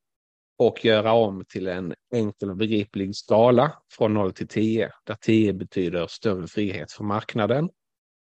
och 0.58 0.84
göra 0.84 1.12
om 1.12 1.44
till 1.48 1.66
en 1.66 1.94
enkel 2.14 2.50
och 2.50 2.56
begriplig 2.56 3.16
skala 3.16 3.72
från 3.92 4.14
0 4.14 4.32
till 4.32 4.48
10, 4.48 4.92
där 5.04 5.14
10 5.14 5.52
betyder 5.52 6.06
större 6.06 6.46
frihet 6.46 6.92
för 6.92 7.04
marknaden 7.04 7.70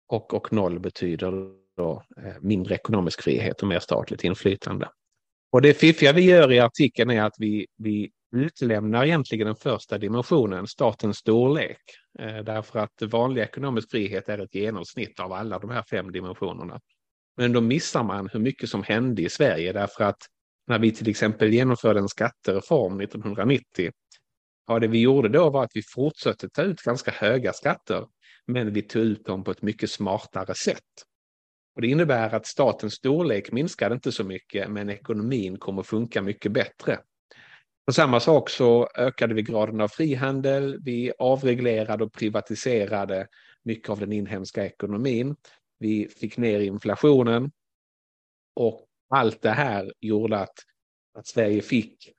och, 0.07 0.33
och 0.33 0.53
0 0.53 0.79
betyder 0.79 1.31
då 1.77 2.03
eh, 2.17 2.33
mindre 2.41 2.75
ekonomisk 2.75 3.21
frihet 3.21 3.61
och 3.61 3.67
mer 3.67 3.79
statligt 3.79 4.23
inflytande. 4.23 4.89
Och 5.51 5.61
det 5.61 5.73
fiffiga 5.73 6.13
vi 6.13 6.21
gör 6.21 6.51
i 6.51 6.59
artikeln 6.59 7.09
är 7.11 7.21
att 7.21 7.35
vi, 7.37 7.67
vi 7.77 8.11
utlämnar 8.35 9.05
egentligen 9.05 9.47
den 9.47 9.55
första 9.55 9.97
dimensionen, 9.97 10.67
statens 10.67 11.17
storlek. 11.17 11.77
Eh, 12.19 12.37
därför 12.37 12.79
att 12.79 13.01
vanlig 13.01 13.41
ekonomisk 13.41 13.91
frihet 13.91 14.29
är 14.29 14.39
ett 14.39 14.55
genomsnitt 14.55 15.19
av 15.19 15.33
alla 15.33 15.59
de 15.59 15.69
här 15.69 15.83
fem 15.89 16.11
dimensionerna. 16.11 16.79
Men 17.37 17.53
då 17.53 17.61
missar 17.61 18.03
man 18.03 18.29
hur 18.33 18.39
mycket 18.39 18.69
som 18.69 18.83
hände 18.83 19.21
i 19.21 19.29
Sverige 19.29 19.73
därför 19.73 20.03
att 20.03 20.17
när 20.67 20.79
vi 20.79 20.91
till 20.91 21.09
exempel 21.09 21.53
genomförde 21.53 21.99
en 21.99 22.09
skattereform 22.09 23.01
1990, 23.01 23.91
ja 24.67 24.79
det 24.79 24.87
vi 24.87 25.01
gjorde 25.01 25.29
då 25.29 25.49
var 25.49 25.63
att 25.63 25.71
vi 25.73 25.81
fortsatte 25.93 26.49
ta 26.49 26.61
ut 26.61 26.81
ganska 26.81 27.11
höga 27.11 27.53
skatter, 27.53 28.05
men 28.47 28.73
vi 28.73 28.81
tog 28.81 29.01
ut 29.01 29.25
dem 29.25 29.43
på 29.43 29.51
ett 29.51 29.61
mycket 29.61 29.91
smartare 29.91 30.55
sätt. 30.55 30.79
Och 31.75 31.81
det 31.81 31.87
innebär 31.87 32.35
att 32.35 32.45
statens 32.45 32.93
storlek 32.93 33.51
minskar 33.51 33.93
inte 33.93 34.11
så 34.11 34.23
mycket, 34.23 34.71
men 34.71 34.89
ekonomin 34.89 35.57
kommer 35.57 35.83
funka 35.83 36.21
mycket 36.21 36.51
bättre. 36.51 36.99
På 37.85 37.93
samma 37.93 38.19
sak 38.19 38.49
så 38.49 38.89
ökade 38.97 39.33
vi 39.33 39.41
graden 39.41 39.81
av 39.81 39.87
frihandel, 39.87 40.77
vi 40.83 41.11
avreglerade 41.19 42.03
och 42.03 42.13
privatiserade 42.13 43.27
mycket 43.63 43.89
av 43.89 43.99
den 43.99 44.11
inhemska 44.11 44.65
ekonomin. 44.65 45.35
Vi 45.79 46.07
fick 46.07 46.37
ner 46.37 46.59
inflationen 46.59 47.51
och 48.55 48.87
allt 49.09 49.41
det 49.41 49.49
här 49.49 49.93
gjorde 49.99 50.37
att, 50.39 50.55
att 51.17 51.27
Sverige 51.27 51.61
fick 51.61 52.11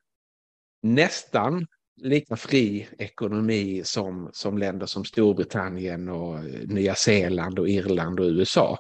nästan 0.83 1.67
lika 1.97 2.37
fri 2.37 2.89
ekonomi 2.99 3.83
som, 3.85 4.31
som 4.33 4.59
länder 4.59 4.87
som 4.87 5.05
Storbritannien 5.05 6.09
och 6.09 6.45
Nya 6.65 6.95
Zeeland 6.95 7.59
och 7.59 7.69
Irland 7.69 8.21
och 8.21 8.27
USA. 8.27 8.79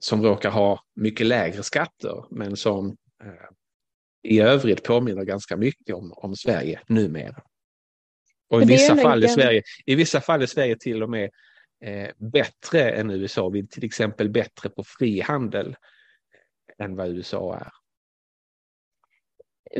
Som 0.00 0.22
råkar 0.22 0.50
ha 0.50 0.84
mycket 0.94 1.26
lägre 1.26 1.62
skatter 1.62 2.24
men 2.30 2.56
som 2.56 2.96
eh, 3.22 3.48
i 4.22 4.40
övrigt 4.40 4.84
påminner 4.84 5.24
ganska 5.24 5.56
mycket 5.56 5.94
om, 5.94 6.12
om 6.16 6.36
Sverige 6.36 6.80
numera. 6.86 7.42
Och 8.48 8.62
i 8.62 8.64
vissa, 8.64 8.96
fall 8.96 9.24
i, 9.24 9.28
Sverige, 9.28 9.62
i 9.86 9.94
vissa 9.94 10.20
fall 10.20 10.42
är 10.42 10.46
Sverige 10.46 10.76
till 10.76 11.02
och 11.02 11.10
med 11.10 11.30
eh, 11.84 12.10
bättre 12.16 12.90
än 12.90 13.10
USA. 13.10 13.48
Vi 13.48 13.58
är 13.58 13.66
till 13.66 13.84
exempel 13.84 14.30
bättre 14.30 14.68
på 14.68 14.84
frihandel 14.84 15.76
än 16.78 16.96
vad 16.96 17.08
USA 17.08 17.56
är. 17.56 17.72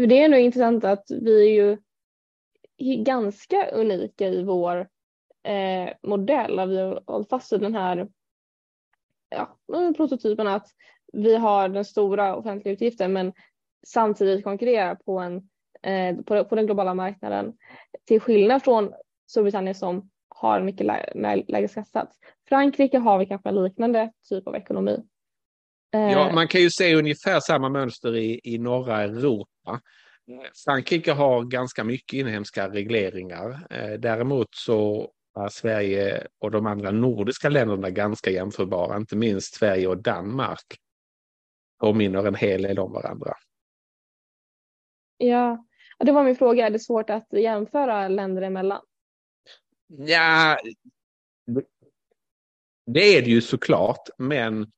Det 0.07 0.19
är 0.19 0.29
nog 0.29 0.41
intressant 0.41 0.85
att 0.85 1.05
vi 1.09 1.49
är 1.49 1.53
ju 1.55 1.77
ganska 3.05 3.71
unika 3.73 4.29
i 4.29 4.43
vår 4.43 4.89
eh, 5.43 5.93
modell. 6.03 6.69
Vi 6.69 6.81
har 6.81 7.03
hållit 7.07 7.29
fast 7.29 7.53
vid 7.53 7.61
den 7.61 7.75
här 7.75 8.09
ja, 9.35 9.59
prototypen 9.97 10.47
att 10.47 10.67
vi 11.13 11.37
har 11.37 11.69
den 11.69 11.85
stora 11.85 12.37
offentliga 12.37 12.73
utgiften 12.73 13.13
men 13.13 13.33
samtidigt 13.87 14.45
konkurrera 14.45 14.95
på, 14.95 15.19
en, 15.19 15.37
eh, 15.83 16.17
på, 16.17 16.45
på, 16.45 16.55
den 16.55 16.67
globala 16.67 16.95
marknaden 16.95 17.53
till 18.07 18.21
skillnad 18.21 18.63
från 18.63 18.93
Storbritannien 19.31 19.75
som 19.75 20.11
har 20.29 20.59
en 20.59 20.67
mycket 20.67 20.87
lä 20.87 21.13
lägre 21.49 21.69
skattesats. 21.69 22.19
Frankrike 22.49 22.99
har 22.99 23.19
vi 23.19 23.27
kanske 23.27 23.49
en 23.49 23.65
liknande 23.65 24.13
typ 24.29 24.47
av 24.47 24.57
ekonomi. 24.57 25.03
Eh, 25.95 26.13
ja, 26.13 26.33
man 26.35 26.49
kan 26.49 26.61
ju 26.61 26.71
se 26.71 26.95
ungefär 26.95 27.41
samma 27.41 27.69
mönster 27.69 28.17
i, 28.17 28.41
i 28.45 28.59
norra 28.59 29.03
Europa. 29.03 29.81
Frankrike 30.65 31.13
har 31.13 31.43
ganska 31.43 31.85
mycket 31.85 32.19
inhemska 32.19 32.69
regleringar. 32.69 33.67
Eh, 33.71 33.93
däremot 33.99 34.49
så 34.51 35.11
Sverige 35.51 36.27
och 36.39 36.51
de 36.51 36.67
andra 36.67 36.91
nordiska 36.91 37.49
länderna 37.49 37.91
ganska 37.91 38.31
jämförbara. 38.31 38.97
Inte 38.97 39.17
minst 39.17 39.55
Sverige 39.55 39.87
och 39.87 40.03
Danmark 40.03 40.77
påminner 41.81 42.27
en 42.27 42.35
hel 42.35 42.63
del 42.63 42.79
om 42.79 42.93
varandra. 42.93 43.35
Ja, 45.17 45.67
det 45.99 46.13
var 46.13 46.25
min 46.25 46.37
fråga. 46.37 46.67
Är 46.67 46.71
det 46.71 46.79
svårt 46.79 47.11
att 47.11 47.29
jämföra 47.33 48.09
länder 48.09 48.43
emellan? 48.43 48.83
Ja, 49.87 50.59
det 52.87 53.17
är 53.17 53.23
det 53.23 53.31
ju 53.31 53.41
såklart, 53.41 54.09
men 54.19 54.73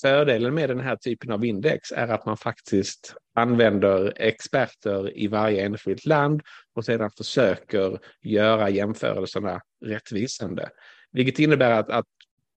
fördelen 0.00 0.54
med 0.54 0.68
den 0.68 0.80
här 0.80 0.96
typen 0.96 1.32
av 1.32 1.44
index 1.44 1.92
är 1.92 2.08
att 2.08 2.26
man 2.26 2.36
faktiskt 2.36 3.14
använder 3.34 4.12
experter 4.16 5.18
i 5.18 5.26
varje 5.26 5.64
enskilt 5.64 6.06
land 6.06 6.42
och 6.74 6.84
sedan 6.84 7.10
försöker 7.10 7.98
göra 8.22 8.70
jämförelserna 8.70 9.60
rättvisande. 9.84 10.70
Vilket 11.12 11.38
innebär 11.38 11.70
att, 11.70 11.90
att 11.90 12.06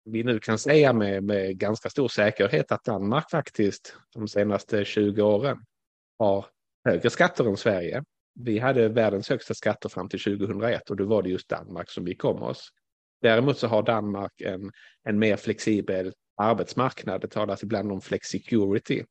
vi 0.05 0.23
nu 0.23 0.39
kan 0.39 0.59
säga 0.59 0.93
med, 0.93 1.23
med 1.23 1.57
ganska 1.57 1.89
stor 1.89 2.07
säkerhet 2.07 2.71
att 2.71 2.83
Danmark 2.83 3.29
faktiskt 3.29 3.95
de 4.13 4.27
senaste 4.27 4.85
20 4.85 5.21
åren 5.21 5.57
har 6.19 6.45
högre 6.85 7.09
skatter 7.09 7.45
än 7.45 7.57
Sverige. 7.57 8.03
Vi 8.35 8.59
hade 8.59 8.89
världens 8.89 9.29
högsta 9.29 9.53
skatter 9.53 9.89
fram 9.89 10.09
till 10.09 10.19
2001 10.19 10.89
och 10.89 10.95
då 10.95 11.05
var 11.05 11.23
det 11.23 11.29
just 11.29 11.49
Danmark 11.49 11.89
som 11.89 12.05
vi 12.05 12.15
kom 12.15 12.43
oss. 12.43 12.69
Däremot 13.21 13.57
så 13.57 13.67
har 13.67 13.83
Danmark 13.83 14.41
en, 14.41 14.71
en 15.03 15.19
mer 15.19 15.35
flexibel 15.35 16.13
arbetsmarknad, 16.39 17.21
det 17.21 17.27
talas 17.27 17.63
ibland 17.63 17.91
om 17.91 18.01
flexicurity, 18.01 19.03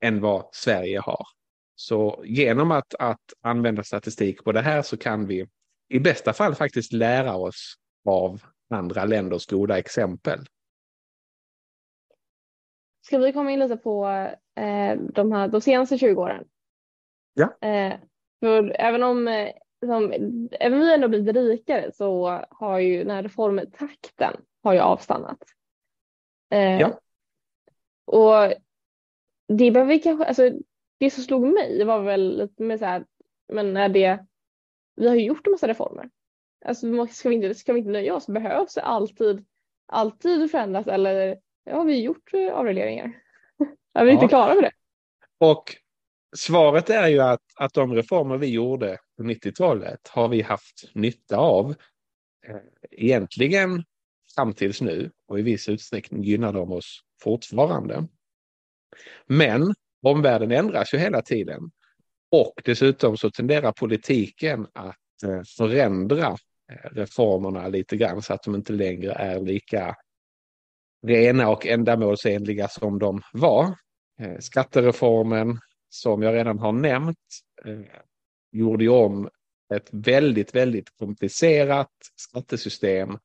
än 0.00 0.20
vad 0.20 0.48
Sverige 0.52 0.98
har. 1.00 1.26
Så 1.74 2.22
genom 2.24 2.70
att, 2.70 2.94
att 2.94 3.32
använda 3.40 3.82
statistik 3.82 4.44
på 4.44 4.52
det 4.52 4.60
här 4.60 4.82
så 4.82 4.96
kan 4.96 5.26
vi 5.26 5.46
i 5.88 6.00
bästa 6.00 6.32
fall 6.32 6.54
faktiskt 6.54 6.92
lära 6.92 7.36
oss 7.36 7.74
av 8.08 8.42
andra 8.70 9.04
länders 9.04 9.46
goda 9.46 9.78
exempel. 9.78 10.40
Ska 13.06 13.18
vi 13.18 13.32
komma 13.32 13.50
in 13.50 13.58
lite 13.58 13.76
på 13.76 14.06
eh, 14.56 15.00
de, 15.14 15.32
här, 15.32 15.48
de 15.48 15.60
senaste 15.60 15.98
20 15.98 16.22
åren? 16.22 16.44
Ja. 17.34 17.68
Eh, 17.68 17.94
för 18.40 18.76
även 18.78 19.02
om 19.02 19.28
eh, 19.28 19.52
som, 19.80 20.12
även 20.60 20.80
vi 20.80 20.94
ändå 20.94 21.08
blivit 21.08 21.36
rikare 21.36 21.92
så 21.92 22.40
har 22.50 22.78
ju 22.78 22.98
den 22.98 23.10
här 23.10 23.22
reformtakten 23.22 24.36
har 24.62 24.74
ju 24.74 24.80
avstannat. 24.80 25.55
Eh, 26.50 26.80
ja. 26.80 27.00
Och 28.04 28.54
det 29.48 29.70
behöver 29.70 29.92
vi 29.92 29.98
kanske, 29.98 30.24
alltså 30.24 30.50
det 30.98 31.10
som 31.10 31.22
slog 31.22 31.42
mig 31.42 31.84
var 31.84 32.02
väl 32.02 32.38
lite 32.38 32.62
mer 32.62 32.78
så 32.78 32.84
här, 32.84 33.04
men 33.52 33.76
är 33.76 33.88
det, 33.88 34.26
vi 34.96 35.08
har 35.08 35.14
ju 35.14 35.24
gjort 35.24 35.46
en 35.46 35.50
massa 35.50 35.68
reformer. 35.68 36.10
Alltså 36.64 37.06
ska 37.06 37.28
vi 37.28 37.34
inte, 37.34 37.54
ska 37.54 37.72
vi 37.72 37.78
inte 37.78 37.90
nöja 37.90 38.14
oss? 38.14 38.26
Behövs 38.26 38.74
det 38.74 38.82
alltid, 38.82 39.44
alltid 39.86 40.50
förändras 40.50 40.86
eller 40.86 41.38
ja, 41.64 41.82
vi 41.82 41.92
har 41.92 42.00
gjort 42.00 42.30
avregleringar? 42.52 43.12
är 43.94 44.04
vi 44.04 44.10
ja. 44.10 44.14
inte 44.14 44.28
klara 44.28 44.54
med 44.54 44.64
det? 44.64 44.72
Och 45.38 45.76
svaret 46.36 46.90
är 46.90 47.08
ju 47.08 47.20
att, 47.20 47.42
att 47.56 47.74
de 47.74 47.94
reformer 47.94 48.36
vi 48.36 48.46
gjorde 48.46 48.98
på 49.16 49.22
90-talet 49.22 50.08
har 50.08 50.28
vi 50.28 50.42
haft 50.42 50.90
nytta 50.94 51.36
av. 51.36 51.74
Eh, 52.48 52.56
egentligen 52.90 53.84
fram 54.36 54.54
tills 54.54 54.80
nu 54.80 55.10
och 55.28 55.38
i 55.38 55.42
viss 55.42 55.68
utsträckning 55.68 56.22
gynnar 56.22 56.52
de 56.52 56.72
oss 56.72 57.00
fortfarande. 57.22 58.08
Men 59.26 59.74
omvärlden 60.02 60.52
ändras 60.52 60.94
ju 60.94 60.98
hela 60.98 61.22
tiden 61.22 61.70
och 62.30 62.62
dessutom 62.64 63.16
så 63.16 63.30
tenderar 63.30 63.72
politiken 63.72 64.66
att 64.72 65.22
eh, 65.24 65.42
förändra 65.56 66.26
eh, 66.72 66.90
reformerna 66.92 67.68
lite 67.68 67.96
grann 67.96 68.22
så 68.22 68.34
att 68.34 68.42
de 68.42 68.54
inte 68.54 68.72
längre 68.72 69.12
är 69.12 69.40
lika 69.40 69.96
rena 71.06 71.48
och 71.48 71.66
ändamålsenliga 71.66 72.68
som 72.68 72.98
de 72.98 73.22
var. 73.32 73.64
Eh, 74.20 74.38
skattereformen, 74.38 75.58
som 75.88 76.22
jag 76.22 76.34
redan 76.34 76.58
har 76.58 76.72
nämnt, 76.72 77.18
gjorde 78.52 78.84
ju 78.84 78.90
om 78.90 79.28
ett 79.74 79.88
väldigt, 79.92 80.54
väldigt 80.54 80.96
komplicerat 80.98 81.90
skattesystem 82.16 83.18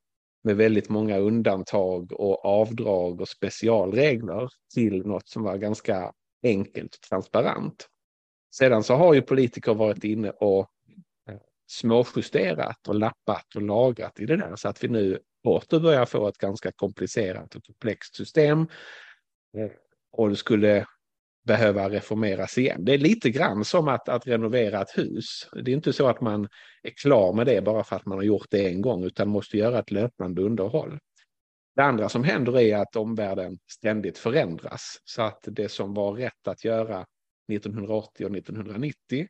med 0.43 0.58
väldigt 0.58 0.89
många 0.89 1.17
undantag 1.17 2.12
och 2.12 2.45
avdrag 2.45 3.21
och 3.21 3.30
specialregler 3.30 4.49
till 4.73 5.06
något 5.06 5.27
som 5.27 5.43
var 5.43 5.58
ganska 5.58 6.13
enkelt 6.43 6.95
och 6.95 7.01
transparent. 7.01 7.88
Sedan 8.56 8.84
så 8.84 8.95
har 8.95 9.13
ju 9.13 9.21
politiker 9.21 9.73
varit 9.73 10.04
inne 10.04 10.30
och 10.30 10.67
eh, 11.30 11.38
småjusterat 11.71 12.88
och 12.88 12.95
lappat 12.95 13.56
och 13.56 13.62
lagrat 13.62 14.19
i 14.19 14.25
det 14.25 14.38
där 14.38 14.56
så 14.56 14.69
att 14.69 14.84
vi 14.84 14.88
nu 14.88 15.19
åter 15.47 15.80
börjar 15.80 16.06
få 16.06 16.27
ett 16.27 16.38
ganska 16.38 16.71
komplicerat 16.71 17.56
och 17.56 17.63
komplext 17.63 18.15
system. 18.15 18.62
Eh, 19.58 19.71
och 20.12 20.30
det 20.30 20.36
skulle 20.36 20.86
behöva 21.43 21.89
reformeras 21.89 22.58
igen. 22.58 22.86
Det 22.86 22.93
är 22.93 22.97
lite 22.97 23.30
grann 23.30 23.65
som 23.65 23.88
att, 23.88 24.10
att 24.10 24.27
renovera 24.27 24.82
ett 24.82 24.97
hus. 24.97 25.49
Det 25.54 25.71
är 25.71 25.75
inte 25.75 25.93
så 25.93 26.08
att 26.08 26.21
man 26.21 26.47
är 26.84 26.89
klar 26.89 27.34
med 27.34 27.45
det 27.45 27.62
bara 27.62 27.84
för 27.84 27.95
att 27.95 28.06
man 28.06 28.17
har 28.17 28.23
gjort 28.23 28.47
det 28.49 28.67
en 28.67 28.82
gång 28.82 29.04
utan 29.04 29.30
måste 29.30 29.58
göra 29.58 29.80
ett 29.80 29.91
löpande 29.91 30.41
underhåll. 30.41 30.99
Det 31.75 31.82
andra 31.82 32.10
som 32.10 32.23
händer 32.23 32.60
är 32.60 32.77
att 32.77 32.95
omvärlden 32.95 33.60
ständigt 33.71 34.17
förändras 34.17 35.01
så 35.04 35.21
att 35.21 35.43
det 35.43 35.69
som 35.69 35.93
var 35.93 36.13
rätt 36.13 36.47
att 36.47 36.65
göra 36.65 37.06
1980 37.54 38.25
och 38.25 38.36
1990 38.38 39.27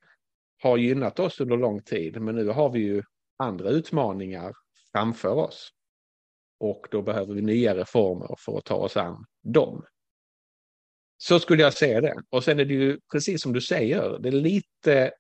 har 0.61 0.77
gynnat 0.77 1.19
oss 1.19 1.39
under 1.39 1.57
lång 1.57 1.81
tid 1.81 2.21
men 2.21 2.35
nu 2.35 2.47
har 2.47 2.69
vi 2.69 2.79
ju 2.79 3.03
andra 3.37 3.69
utmaningar 3.69 4.53
framför 4.91 5.33
oss. 5.33 5.69
Och 6.59 6.87
då 6.91 7.01
behöver 7.01 7.33
vi 7.33 7.41
nya 7.41 7.75
reformer 7.75 8.35
för 8.39 8.57
att 8.57 8.65
ta 8.65 8.75
oss 8.75 8.97
an 8.97 9.25
dem. 9.43 9.83
Så 11.23 11.39
skulle 11.39 11.63
jag 11.63 11.73
säga 11.73 12.01
det. 12.01 12.15
Och 12.29 12.43
sen 12.43 12.59
är 12.59 12.65
det 12.65 12.73
ju 12.73 12.99
precis 13.11 13.41
som 13.41 13.53
du 13.53 13.61
säger, 13.61 14.19
det 14.19 14.29
är 14.29 14.31
lite 14.31 15.11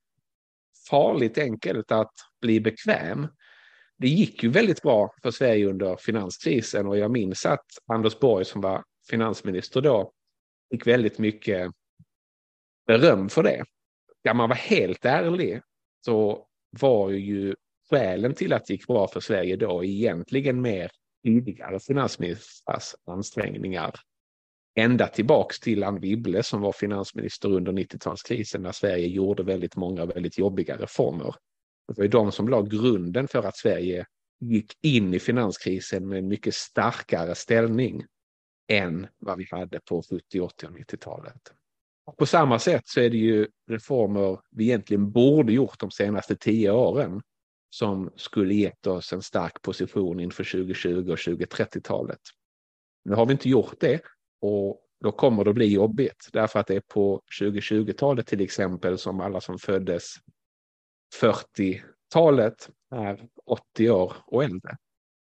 farligt 0.89 1.37
enkelt 1.37 1.91
att 1.91 2.13
bli 2.41 2.59
bekväm. 2.59 3.27
Det 3.97 4.07
gick 4.07 4.43
ju 4.43 4.49
väldigt 4.49 4.81
bra 4.81 5.13
för 5.23 5.31
Sverige 5.31 5.69
under 5.69 5.95
finanskrisen 5.95 6.87
och 6.87 6.97
jag 6.97 7.11
minns 7.11 7.45
att 7.45 7.65
Anders 7.87 8.19
Borg 8.19 8.45
som 8.45 8.61
var 8.61 8.83
finansminister 9.09 9.81
då 9.81 10.11
fick 10.71 10.87
väldigt 10.87 11.19
mycket 11.19 11.71
beröm 12.87 13.29
för 13.29 13.43
det. 13.43 13.63
Ska 14.19 14.33
man 14.33 14.49
vara 14.49 14.59
helt 14.59 15.05
ärlig 15.05 15.61
så 16.05 16.47
var 16.79 17.09
ju 17.09 17.55
skälen 17.89 18.33
till 18.33 18.53
att 18.53 18.65
det 18.65 18.73
gick 18.73 18.87
bra 18.87 19.07
för 19.07 19.19
Sverige 19.19 19.55
då 19.55 19.83
egentligen 19.83 20.61
mer 20.61 20.91
tidigare 21.23 21.79
finansministrars 21.79 22.95
ansträngningar 23.05 23.95
ända 24.75 25.07
tillbaks 25.07 25.59
till 25.59 25.83
Anne 25.83 25.99
Wibble 25.99 26.43
som 26.43 26.61
var 26.61 26.71
finansminister 26.71 27.51
under 27.51 27.71
90-talskrisen 27.71 28.57
när 28.57 28.71
Sverige 28.71 29.07
gjorde 29.07 29.43
väldigt 29.43 29.75
många 29.75 30.05
väldigt 30.05 30.37
jobbiga 30.37 30.77
reformer. 30.77 31.35
Det 31.87 31.97
var 31.97 32.03
ju 32.03 32.09
de 32.09 32.31
som 32.31 32.49
la 32.49 32.61
grunden 32.61 33.27
för 33.27 33.43
att 33.43 33.57
Sverige 33.57 34.05
gick 34.39 34.73
in 34.81 35.13
i 35.13 35.19
finanskrisen 35.19 36.07
med 36.07 36.19
en 36.19 36.27
mycket 36.27 36.55
starkare 36.55 37.35
ställning 37.35 38.05
än 38.67 39.07
vad 39.19 39.37
vi 39.37 39.47
hade 39.51 39.79
på 39.79 40.03
70, 40.09 40.39
80 40.39 40.65
och 40.65 40.71
90-talet. 40.71 41.53
På 42.17 42.25
samma 42.25 42.59
sätt 42.59 42.81
så 42.85 42.99
är 42.99 43.09
det 43.09 43.17
ju 43.17 43.47
reformer 43.69 44.39
vi 44.51 44.63
egentligen 44.63 45.11
borde 45.11 45.53
gjort 45.53 45.79
de 45.79 45.91
senaste 45.91 46.35
tio 46.35 46.71
åren 46.71 47.21
som 47.69 48.11
skulle 48.15 48.53
gett 48.53 48.87
oss 48.87 49.13
en 49.13 49.21
stark 49.21 49.61
position 49.61 50.19
inför 50.19 50.43
2020 50.43 51.11
och 51.11 51.17
2030-talet. 51.17 52.19
Nu 53.05 53.15
har 53.15 53.25
vi 53.25 53.31
inte 53.31 53.49
gjort 53.49 53.75
det 53.79 54.01
och 54.41 54.81
då 55.01 55.11
kommer 55.11 55.43
det 55.43 55.49
att 55.49 55.55
bli 55.55 55.73
jobbigt 55.73 56.29
därför 56.33 56.59
att 56.59 56.67
det 56.67 56.75
är 56.75 56.83
på 56.87 57.21
2020-talet 57.41 58.27
till 58.27 58.41
exempel 58.41 58.97
som 58.97 59.19
alla 59.19 59.41
som 59.41 59.59
föddes 59.59 60.15
40-talet 61.21 62.69
är 62.91 63.27
80 63.45 63.89
år 63.89 64.13
och 64.25 64.43
äldre. 64.43 64.77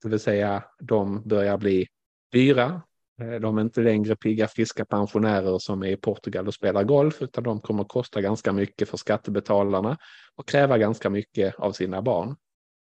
Det 0.03 0.09
vill 0.09 0.19
säga 0.19 0.63
de 0.79 1.21
börjar 1.27 1.57
bli 1.57 1.87
dyra. 2.31 2.81
Eh, 3.21 3.39
de 3.39 3.57
är 3.57 3.61
inte 3.61 3.81
längre 3.81 4.15
pigga 4.15 4.47
friska 4.47 4.85
pensionärer 4.85 5.59
som 5.59 5.83
är 5.83 5.87
i 5.87 5.97
Portugal 5.97 6.47
och 6.47 6.53
spelar 6.53 6.83
golf 6.83 7.21
utan 7.21 7.43
de 7.43 7.61
kommer 7.61 7.81
att 7.81 7.89
kosta 7.89 8.21
ganska 8.21 8.53
mycket 8.53 8.89
för 8.89 8.97
skattebetalarna 8.97 9.97
och 10.35 10.47
kräva 10.47 10.77
ganska 10.77 11.09
mycket 11.09 11.55
av 11.55 11.71
sina 11.71 12.01
barn. 12.01 12.35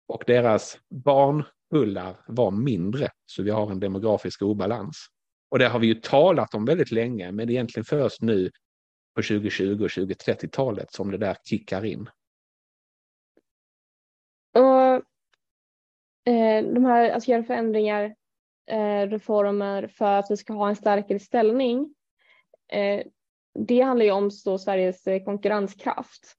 Och 0.08 0.24
deras 0.28 0.78
barnkullar 0.90 2.16
var 2.28 2.52
mindre 2.52 3.10
så 3.26 3.44
vi 3.44 3.52
har 3.52 3.72
en 3.72 3.80
demografisk 3.80 4.42
obalans. 4.42 5.08
Och 5.56 5.60
det 5.60 5.68
har 5.68 5.80
vi 5.80 5.88
ju 5.88 5.96
talat 5.96 6.54
om 6.54 6.66
väldigt 6.66 6.92
länge, 6.92 7.32
men 7.32 7.48
det 7.48 7.54
är 7.54 7.56
egentligen 7.56 7.86
först 7.86 8.22
nu 8.22 8.52
på 9.16 9.22
2020 9.22 9.84
och 9.84 9.90
2030-talet 9.90 10.94
som 10.94 11.12
det 11.12 11.18
där 11.18 11.38
kickar 11.44 11.86
in. 11.86 12.10
Och 14.54 14.94
eh, 16.34 16.66
de 16.74 16.86
här, 16.86 17.10
alltså 17.10 17.32
göra 17.32 17.44
förändringar, 17.44 18.16
eh, 18.72 19.10
reformer 19.10 19.88
för 19.88 20.20
att 20.20 20.32
vi 20.32 20.38
ska 20.38 20.54
ha 20.54 20.70
en 20.70 20.76
starkare 20.76 21.20
ställning. 21.20 21.96
Eh, 22.72 23.06
det 23.60 23.82
handlar 23.82 24.06
ju 24.06 24.12
om 24.12 24.32
så 24.32 24.58
Sveriges 24.58 25.08
eh, 25.08 25.24
konkurrenskraft. 25.24 26.36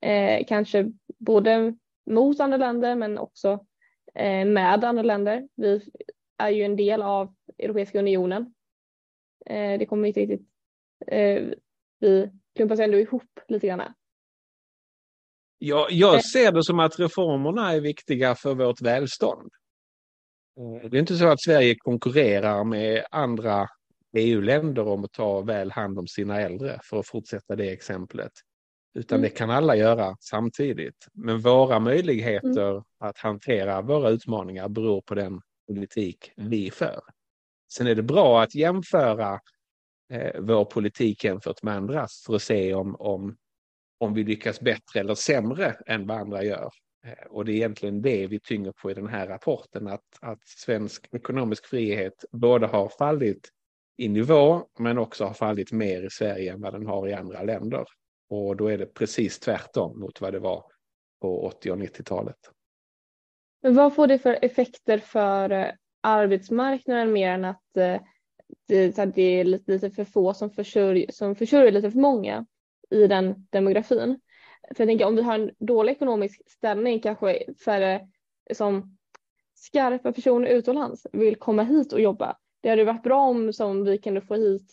Eh, 0.00 0.46
kanske 0.48 0.92
både 1.18 1.74
mot 2.10 2.40
andra 2.40 2.56
länder 2.56 2.94
men 2.94 3.18
också 3.18 3.66
eh, 4.14 4.44
med 4.44 4.84
andra 4.84 5.02
länder. 5.02 5.48
Vi 5.56 5.90
är 6.40 6.50
ju 6.50 6.62
en 6.62 6.76
del 6.76 7.02
av 7.02 7.34
Europeiska 7.58 7.98
unionen. 7.98 8.54
Eh, 9.46 9.78
det 9.78 9.86
kommer 9.86 10.08
inte 10.08 10.20
riktigt, 10.20 10.48
eh, 11.06 11.42
vi 12.00 12.30
klumpas 12.56 12.80
ändå 12.80 12.98
ihop 12.98 13.40
lite 13.48 13.66
grann. 13.66 13.94
Ja, 15.58 15.88
jag 15.90 16.14
eh. 16.14 16.20
ser 16.20 16.52
det 16.52 16.64
som 16.64 16.80
att 16.80 16.98
reformerna 16.98 17.72
är 17.72 17.80
viktiga 17.80 18.34
för 18.34 18.54
vårt 18.54 18.82
välstånd. 18.82 19.50
Det 20.90 20.96
är 20.96 21.00
inte 21.00 21.16
så 21.16 21.26
att 21.28 21.42
Sverige 21.42 21.74
konkurrerar 21.78 22.64
med 22.64 23.04
andra 23.10 23.68
EU-länder 24.16 24.88
om 24.88 25.04
att 25.04 25.12
ta 25.12 25.40
väl 25.40 25.70
hand 25.70 25.98
om 25.98 26.06
sina 26.06 26.40
äldre, 26.40 26.80
för 26.84 27.00
att 27.00 27.06
fortsätta 27.06 27.56
det 27.56 27.70
exemplet. 27.70 28.32
Utan 28.94 29.18
mm. 29.18 29.30
det 29.30 29.36
kan 29.36 29.50
alla 29.50 29.76
göra 29.76 30.16
samtidigt. 30.20 31.06
Men 31.12 31.40
våra 31.40 31.78
möjligheter 31.78 32.70
mm. 32.70 32.82
att 32.98 33.18
hantera 33.18 33.82
våra 33.82 34.10
utmaningar 34.10 34.68
beror 34.68 35.00
på 35.00 35.14
den 35.14 35.40
politik 35.74 36.32
vi 36.36 36.70
för. 36.70 37.00
Sen 37.72 37.86
är 37.86 37.94
det 37.94 38.02
bra 38.02 38.42
att 38.42 38.54
jämföra 38.54 39.40
eh, 40.12 40.40
vår 40.40 40.64
politik 40.64 41.24
jämfört 41.24 41.62
med 41.62 41.74
andras 41.74 42.22
för 42.26 42.34
att 42.34 42.42
se 42.42 42.74
om, 42.74 42.96
om, 42.96 43.36
om 43.98 44.14
vi 44.14 44.24
lyckas 44.24 44.60
bättre 44.60 45.00
eller 45.00 45.14
sämre 45.14 45.76
än 45.86 46.06
vad 46.06 46.18
andra 46.18 46.44
gör. 46.44 46.70
Eh, 47.06 47.26
och 47.30 47.44
det 47.44 47.52
är 47.52 47.56
egentligen 47.56 48.02
det 48.02 48.26
vi 48.26 48.40
tynger 48.40 48.72
på 48.72 48.90
i 48.90 48.94
den 48.94 49.08
här 49.08 49.26
rapporten, 49.26 49.86
att, 49.86 50.04
att 50.20 50.48
svensk 50.48 51.08
ekonomisk 51.12 51.66
frihet 51.66 52.24
både 52.32 52.66
har 52.66 52.88
fallit 52.88 53.48
i 53.96 54.08
nivå 54.08 54.66
men 54.78 54.98
också 54.98 55.24
har 55.24 55.34
fallit 55.34 55.72
mer 55.72 56.02
i 56.02 56.10
Sverige 56.10 56.52
än 56.52 56.60
vad 56.60 56.72
den 56.72 56.86
har 56.86 57.08
i 57.08 57.12
andra 57.12 57.42
länder. 57.42 57.84
Och 58.30 58.56
då 58.56 58.68
är 58.68 58.78
det 58.78 58.86
precis 58.86 59.38
tvärtom 59.38 60.00
mot 60.00 60.20
vad 60.20 60.32
det 60.32 60.38
var 60.38 60.64
på 61.20 61.46
80 61.46 61.70
och 61.70 61.78
90-talet. 61.78 62.36
Men 63.62 63.74
vad 63.74 63.94
får 63.94 64.06
det 64.06 64.18
för 64.18 64.38
effekter 64.42 64.98
för 64.98 65.50
eh, 65.50 65.70
arbetsmarknaden 66.00 67.12
mer 67.12 67.30
än 67.30 67.44
eh, 67.44 67.50
att 67.50 67.62
det, 68.66 68.98
är 69.18 69.44
lite, 69.44 69.72
lite 69.72 69.90
för 69.90 70.04
få 70.04 70.34
som 70.34 70.50
försörjer, 70.50 71.10
som 71.12 71.36
försörjer 71.36 71.72
lite 71.72 71.90
för 71.90 71.98
många 71.98 72.46
i 72.90 73.06
den 73.06 73.46
demografin? 73.50 74.20
För 74.74 74.80
jag 74.80 74.88
tänker 74.88 75.06
om 75.06 75.16
vi 75.16 75.22
har 75.22 75.34
en 75.34 75.50
dålig 75.58 75.92
ekonomisk 75.92 76.50
ställning 76.50 77.00
kanske 77.00 77.54
färre 77.64 78.08
som 78.54 78.98
skarpa 79.54 80.12
personer 80.12 80.46
utomlands 80.46 81.06
vill 81.12 81.36
komma 81.36 81.62
hit 81.62 81.92
och 81.92 82.00
jobba. 82.00 82.36
Det 82.60 82.68
hade 82.68 82.84
varit 82.84 83.02
bra 83.02 83.20
om 83.20 83.52
som 83.52 83.84
vi 83.84 83.98
kunde 83.98 84.20
få 84.20 84.34
hit 84.34 84.72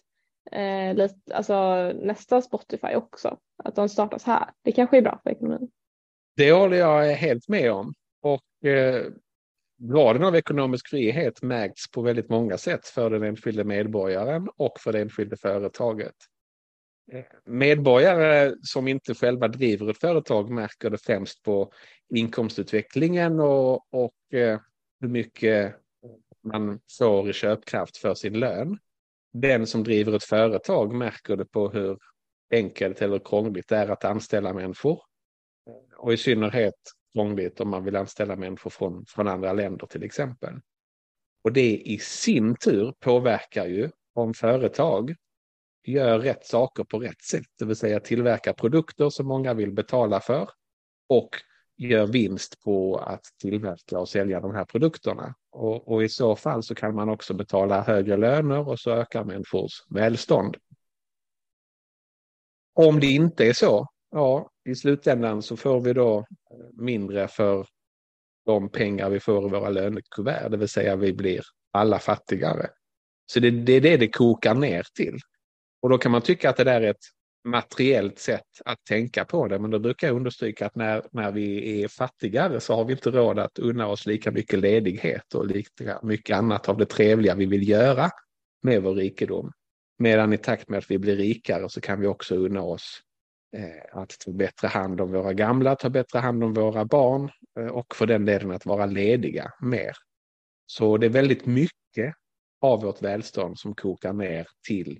eh, 0.51 0.95
lite, 0.95 1.35
alltså, 1.35 1.91
nästa 1.95 2.41
Spotify 2.41 2.95
också, 2.95 3.37
att 3.63 3.75
de 3.75 3.89
startas 3.89 4.23
här. 4.23 4.49
Det 4.61 4.71
kanske 4.71 4.97
är 4.97 5.01
bra 5.01 5.19
för 5.23 5.29
ekonomin. 5.29 5.69
Det 6.35 6.51
håller 6.51 6.77
jag 6.77 7.15
helt 7.15 7.47
med 7.47 7.71
om. 7.71 7.93
Och 8.21 8.65
eh, 8.69 9.05
graden 9.77 10.23
av 10.23 10.35
ekonomisk 10.35 10.89
frihet 10.89 11.41
märks 11.41 11.91
på 11.91 12.01
väldigt 12.01 12.29
många 12.29 12.57
sätt 12.57 12.87
för 12.87 13.09
den 13.09 13.23
enskilde 13.23 13.63
medborgaren 13.63 14.49
och 14.57 14.79
för 14.79 14.93
det 14.93 15.01
enskilde 15.01 15.37
företaget. 15.37 16.15
Eh, 17.11 17.25
medborgare 17.45 18.55
som 18.61 18.87
inte 18.87 19.15
själva 19.15 19.47
driver 19.47 19.89
ett 19.89 19.99
företag 19.99 20.49
märker 20.49 20.89
det 20.89 20.97
främst 20.97 21.43
på 21.43 21.71
inkomstutvecklingen 22.15 23.39
och, 23.39 23.93
och 23.93 24.33
eh, 24.33 24.59
hur 24.99 25.07
mycket 25.07 25.75
man 26.43 26.79
får 26.97 27.29
i 27.29 27.33
köpkraft 27.33 27.97
för 27.97 28.13
sin 28.13 28.39
lön. 28.39 28.77
Den 29.33 29.67
som 29.67 29.83
driver 29.83 30.15
ett 30.15 30.23
företag 30.23 30.93
märker 30.93 31.35
det 31.35 31.45
på 31.45 31.69
hur 31.69 31.97
enkelt 32.51 33.01
eller 33.01 33.19
krångligt 33.19 33.67
det 33.67 33.77
är 33.77 33.89
att 33.89 34.05
anställa 34.05 34.53
människor. 34.53 35.01
Och 35.97 36.13
i 36.13 36.17
synnerhet 36.17 36.73
krångligt 37.13 37.59
om 37.59 37.69
man 37.69 37.83
vill 37.83 37.95
anställa 37.95 38.35
människor 38.35 38.69
från, 38.69 39.05
från 39.05 39.27
andra 39.27 39.53
länder 39.53 39.87
till 39.87 40.03
exempel. 40.03 40.53
Och 41.43 41.53
det 41.53 41.77
i 41.77 41.99
sin 41.99 42.55
tur 42.55 42.93
påverkar 42.99 43.65
ju 43.65 43.89
om 44.13 44.33
företag 44.33 45.15
gör 45.83 46.19
rätt 46.19 46.45
saker 46.45 46.83
på 46.83 46.99
rätt 46.99 47.21
sätt, 47.21 47.45
det 47.59 47.65
vill 47.65 47.75
säga 47.75 47.99
tillverkar 47.99 48.53
produkter 48.53 49.09
som 49.09 49.27
många 49.27 49.53
vill 49.53 49.71
betala 49.71 50.19
för 50.19 50.49
och 51.09 51.29
gör 51.77 52.07
vinst 52.07 52.63
på 52.63 52.97
att 52.97 53.23
tillverka 53.41 53.99
och 53.99 54.09
sälja 54.09 54.39
de 54.39 54.55
här 54.55 54.65
produkterna. 54.65 55.35
Och, 55.51 55.87
och, 55.87 56.03
i 56.03 56.09
så 56.09 56.35
fall 56.35 56.63
så 56.63 56.75
kan 56.75 56.95
man 56.95 57.09
också 57.09 57.33
betala 57.33 57.81
högre 57.81 58.17
löner 58.17 58.67
och 58.67 58.79
så 58.79 58.91
ökar 58.91 59.23
människors 59.23 59.83
välstånd. 59.89 60.57
Om 62.73 62.99
det 62.99 63.07
inte 63.07 63.45
är 63.45 63.53
så, 63.53 63.87
ja, 64.11 64.49
i 64.69 64.75
slutändan 64.75 65.41
så 65.41 65.57
får 65.57 65.81
vi 65.81 65.93
då 65.93 66.25
mindre 66.73 67.27
för 67.27 67.67
de 68.45 68.69
pengar 68.69 69.09
vi 69.09 69.19
får 69.19 69.45
i 69.45 69.49
våra 69.49 69.69
lönekuvert, 69.69 70.49
det 70.49 70.57
vill 70.57 70.69
säga 70.69 70.95
vi 70.95 71.13
blir 71.13 71.41
alla 71.73 71.99
fattigare. 71.99 72.69
Så 73.31 73.39
det, 73.39 73.51
det 73.51 73.73
är 73.73 73.81
det 73.81 73.97
det 73.97 74.07
kokar 74.07 74.55
ner 74.55 74.85
till. 74.95 75.19
Och 75.81 75.89
då 75.89 75.97
kan 75.97 76.11
man 76.11 76.21
tycka 76.21 76.49
att 76.49 76.57
det 76.57 76.63
där 76.63 76.81
är 76.81 76.89
ett 76.89 77.05
materiellt 77.47 78.19
sätt 78.19 78.61
att 78.65 78.85
tänka 78.85 79.25
på 79.25 79.47
det. 79.47 79.59
Men 79.59 79.71
då 79.71 79.79
brukar 79.79 80.07
jag 80.07 80.15
understryka 80.15 80.65
att 80.65 80.75
när, 80.75 81.03
när 81.11 81.31
vi 81.31 81.81
är 81.83 81.87
fattigare 81.87 82.59
så 82.59 82.75
har 82.75 82.85
vi 82.85 82.93
inte 82.93 83.11
råd 83.11 83.39
att 83.39 83.59
unna 83.59 83.87
oss 83.87 84.05
lika 84.05 84.31
mycket 84.31 84.59
ledighet 84.59 85.33
och 85.33 85.47
lika 85.47 85.99
mycket 86.03 86.37
annat 86.37 86.69
av 86.69 86.77
det 86.77 86.85
trevliga 86.85 87.35
vi 87.35 87.45
vill 87.45 87.69
göra 87.69 88.09
med 88.63 88.83
vår 88.83 88.95
rikedom. 88.95 89.51
Medan 89.99 90.33
i 90.33 90.37
takt 90.37 90.69
med 90.69 90.77
att 90.77 90.91
vi 90.91 90.97
blir 90.97 91.15
rikare 91.15 91.69
så 91.69 91.81
kan 91.81 92.01
vi 92.01 92.07
också 92.07 92.35
unna 92.35 92.61
oss 92.61 93.01
Eh, 93.57 94.01
att 94.01 94.19
ta 94.19 94.31
bättre 94.31 94.67
hand 94.67 95.01
om 95.01 95.11
våra 95.11 95.33
gamla, 95.33 95.75
ta 95.75 95.89
bättre 95.89 96.19
hand 96.19 96.43
om 96.43 96.53
våra 96.53 96.85
barn 96.85 97.31
eh, 97.59 97.67
och 97.67 97.95
för 97.95 98.05
den 98.05 98.25
delen 98.25 98.51
att 98.51 98.65
vara 98.65 98.85
lediga 98.85 99.51
mer. 99.61 99.91
Så 100.65 100.97
det 100.97 101.05
är 101.05 101.09
väldigt 101.09 101.45
mycket 101.45 102.13
av 102.61 102.81
vårt 102.81 103.01
välstånd 103.01 103.59
som 103.59 103.75
kokar 103.75 104.13
ner 104.13 104.47
till 104.67 104.99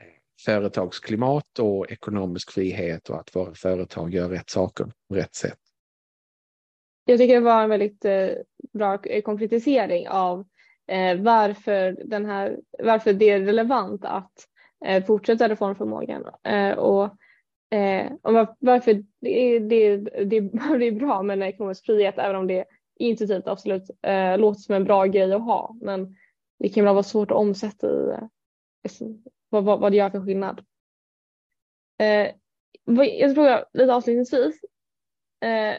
eh, 0.00 0.06
företagsklimat 0.44 1.58
och 1.58 1.90
ekonomisk 1.90 2.50
frihet 2.52 3.10
och 3.10 3.20
att 3.20 3.36
våra 3.36 3.54
företag 3.54 4.14
gör 4.14 4.28
rätt 4.28 4.50
saker 4.50 4.92
på 5.08 5.14
rätt 5.14 5.34
sätt. 5.34 5.58
Jag 7.04 7.18
tycker 7.18 7.34
det 7.34 7.40
var 7.40 7.62
en 7.62 7.70
väldigt 7.70 8.04
bra 8.72 8.98
konkretisering 9.24 10.08
av 10.08 10.46
varför, 11.18 11.96
den 12.04 12.26
här, 12.26 12.58
varför 12.82 13.12
det 13.12 13.30
är 13.30 13.40
relevant 13.40 14.04
att 14.04 14.32
fortsätta 15.06 15.48
reformförmågan 15.48 16.24
och, 16.76 17.16
Eh, 17.72 18.12
och 18.22 18.32
varför 18.58 19.04
det, 19.20 19.58
det, 19.58 19.96
det, 19.96 20.40
det 20.78 20.86
är 20.86 20.92
bra 20.92 21.22
med 21.22 21.34
en 21.34 21.42
ekonomisk 21.42 21.86
frihet 21.86 22.18
även 22.18 22.36
om 22.36 22.46
det 22.46 22.64
intuitivt 22.98 23.46
absolut 23.46 23.90
eh, 24.02 24.38
låter 24.38 24.60
som 24.60 24.74
en 24.74 24.84
bra 24.84 25.06
grej 25.06 25.32
att 25.32 25.42
ha 25.42 25.76
men 25.80 26.16
det 26.58 26.68
kan 26.68 26.84
vara 26.84 27.02
svårt 27.02 27.30
att 27.30 27.36
omsätta 27.36 27.86
i 27.86 28.10
eh, 28.10 28.28
liksom, 28.82 29.24
vad, 29.48 29.64
vad, 29.64 29.80
vad 29.80 29.92
det 29.92 29.96
gör 29.96 30.10
för 30.10 30.24
skillnad. 30.24 30.64
Eh, 31.98 32.30
jag 33.18 33.34
frågar 33.34 33.64
lite 33.72 33.94
avslutningsvis. 33.94 34.60
Eh, 35.40 35.74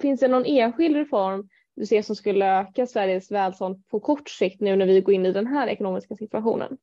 finns 0.00 0.20
det 0.20 0.28
någon 0.28 0.44
enskild 0.44 0.96
reform 0.96 1.48
du 1.76 1.86
ser 1.86 2.02
som 2.02 2.16
skulle 2.16 2.60
öka 2.60 2.86
Sveriges 2.86 3.30
välstånd 3.30 3.88
på 3.88 4.00
kort 4.00 4.28
sikt 4.28 4.60
nu 4.60 4.76
när 4.76 4.86
vi 4.86 5.00
går 5.00 5.14
in 5.14 5.26
i 5.26 5.32
den 5.32 5.46
här 5.46 5.68
ekonomiska 5.68 6.16
situationen? 6.16 6.78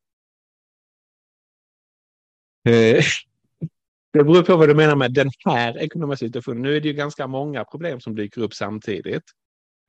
Det 4.16 4.24
beror 4.24 4.44
på 4.44 4.58
vad 4.58 4.70
du 4.70 4.76
menar 4.76 4.96
med 4.96 5.14
den 5.14 5.30
här 5.46 5.78
ekonomiska 5.78 6.26
situationen. 6.26 6.62
Nu 6.62 6.76
är 6.76 6.82
det 6.82 6.88
ju 6.88 6.94
ganska 6.94 7.28
många 7.28 7.66
problem 7.66 8.00
som 8.00 8.16
dyker 8.16 8.42
upp 8.42 8.54
samtidigt. 8.54 9.24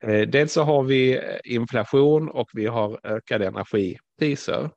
Eh, 0.03 0.21
dels 0.21 0.53
så 0.53 0.63
har 0.63 0.83
vi 0.83 1.17
eh, 1.17 1.23
inflation 1.43 2.29
och 2.29 2.49
vi 2.53 2.65
har 2.65 2.99
ökade 3.03 3.47
energipriser. 3.47 4.69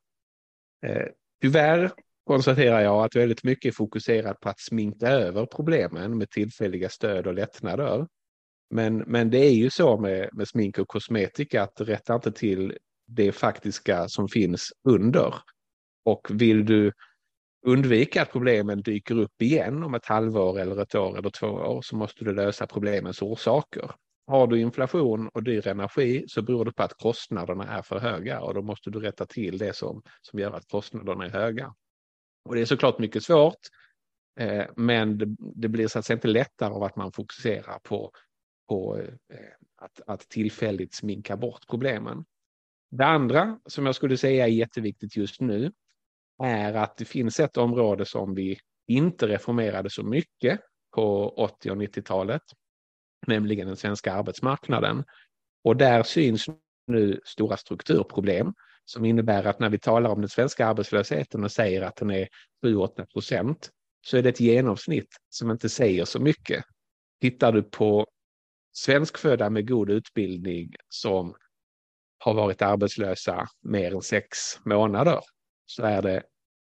Eh, 0.87 1.07
tyvärr 1.43 1.91
konstaterar 2.25 2.81
jag 2.81 3.05
att 3.05 3.17
väldigt 3.17 3.45
mycket 3.45 3.73
är 3.73 3.77
fokuserat 3.77 4.41
på 4.41 4.49
att 4.49 4.61
sminka 4.61 5.09
över 5.09 5.47
problemen 5.47 6.19
med 6.19 6.31
tillfälliga 6.31 6.89
stöd 6.89 7.27
och 7.27 7.35
lättnader. 7.35 8.07
Men, 8.71 8.97
men 8.97 9.31
det 9.31 9.39
är 9.39 9.55
ju 9.55 9.71
så 9.71 10.01
med, 10.01 10.29
med 10.33 10.49
smink 10.49 10.79
och 10.79 10.89
kosmetika 10.89 11.63
att 11.63 11.77
det 11.77 11.85
rättar 11.85 12.15
inte 12.15 12.33
till 12.33 12.77
det 13.07 13.33
faktiska 13.33 14.09
som 14.09 14.29
finns 14.29 14.73
under. 14.89 15.35
Och 16.05 16.29
vill 16.31 16.67
du 16.67 16.93
undvika 17.63 18.23
att 18.23 18.33
problemen 18.33 18.83
dyker 18.83 19.19
upp 19.19 19.43
igen 19.43 19.83
om 19.83 19.95
ett 19.95 20.07
halvår 20.07 20.61
eller 20.61 20.83
ett 20.83 20.95
år 20.95 21.19
eller 21.19 21.31
två 21.31 21.47
år 21.47 21.83
så 21.83 21.97
måste 21.97 22.25
du 22.25 22.35
lösa 22.35 22.67
problemens 22.67 23.23
orsaker. 23.23 23.91
Har 24.27 24.47
du 24.47 24.61
inflation 24.61 25.29
och 25.29 25.43
dyr 25.43 25.67
energi 25.67 26.25
så 26.29 26.43
beror 26.43 26.65
det 26.65 26.73
på 26.73 26.83
att 26.83 26.95
kostnaderna 26.95 27.65
är 27.65 27.83
för 27.83 27.99
höga 27.99 28.41
och 28.41 28.55
då 28.55 28.63
måste 28.63 28.91
du 28.91 29.01
rätta 29.01 29.27
till 29.27 29.59
det 29.59 29.77
som, 29.77 30.03
som 30.23 30.39
gör 30.39 30.53
att 30.53 30.69
kostnaderna 30.69 31.25
är 31.25 31.31
höga. 31.31 31.75
Och 32.45 32.55
det 32.55 32.61
är 32.61 32.65
såklart 32.65 32.99
mycket 32.99 33.23
svårt, 33.23 33.59
eh, 34.41 34.65
men 34.77 35.19
det, 35.19 35.37
det, 35.39 35.69
blir 35.69 35.89
så 35.89 35.99
att 35.99 36.05
säga 36.05 36.15
inte 36.15 36.29
lättare 36.29 36.75
av 36.75 36.83
att 36.83 36.97
man 36.97 37.13
fokuserar 37.13 37.79
på, 37.79 38.13
på 38.69 38.99
eh, 38.99 39.39
att, 39.77 40.01
att 40.07 40.29
tillfälligt 40.29 40.95
sminka 40.95 41.37
bort 41.37 41.67
problemen. 41.71 42.25
Det 42.91 43.07
andra 43.07 43.61
som 43.67 43.87
jag 43.87 43.95
skulle 43.95 44.17
säga 44.17 44.45
är 44.47 44.51
jätteviktigt 44.51 45.17
just 45.17 45.41
nu 45.41 45.73
är 46.43 46.75
att 46.75 46.97
det 46.97 47.05
finns 47.05 47.41
ett 47.41 47.57
område 47.57 48.05
som 48.05 48.35
vi 48.35 48.59
inte 48.89 49.29
reformerade 49.29 49.91
så 49.91 50.03
mycket 50.03 50.61
på 50.95 51.29
80 51.29 51.71
och 51.71 51.77
90-talet 51.77 52.43
nämligen 53.27 53.67
den 53.67 53.77
svenska 53.77 54.13
arbetsmarknaden. 54.13 55.05
Och 55.65 55.77
där 55.77 56.03
syns 56.03 56.47
nu 56.87 57.21
stora 57.25 57.57
strukturproblem 57.57 58.53
som 58.85 59.05
innebär 59.05 59.45
att 59.45 59.61
när 59.61 59.69
vi 59.69 59.79
talar 59.79 60.11
om 60.11 60.21
den 60.21 60.29
svenska 60.29 60.67
arbetslösheten 60.67 61.45
och 61.45 61.53
säger 61.53 61.83
att 61.83 61.97
den 61.97 62.11
är 62.11 62.29
7-8 62.67 63.07
procent 63.07 63.71
så 64.07 64.17
är 64.17 64.23
det 64.23 64.29
ett 64.29 64.41
genomsnitt 64.41 65.17
som 65.29 65.51
inte 65.51 65.69
säger 65.69 66.05
så 66.05 66.21
mycket. 66.21 66.65
Tittar 67.21 67.53
du 67.53 67.63
på 67.63 68.07
svenskfödda 68.73 69.51
med 69.51 69.69
god 69.69 69.91
utbildning 69.91 70.75
som 70.89 71.35
har 72.19 72.35
varit 72.35 72.63
arbetslösa 72.63 73.47
mer 73.63 73.95
än 73.95 74.03
sex 74.03 74.37
månader 74.65 75.21
så 75.71 75.83
är 75.83 76.03
det 76.03 76.23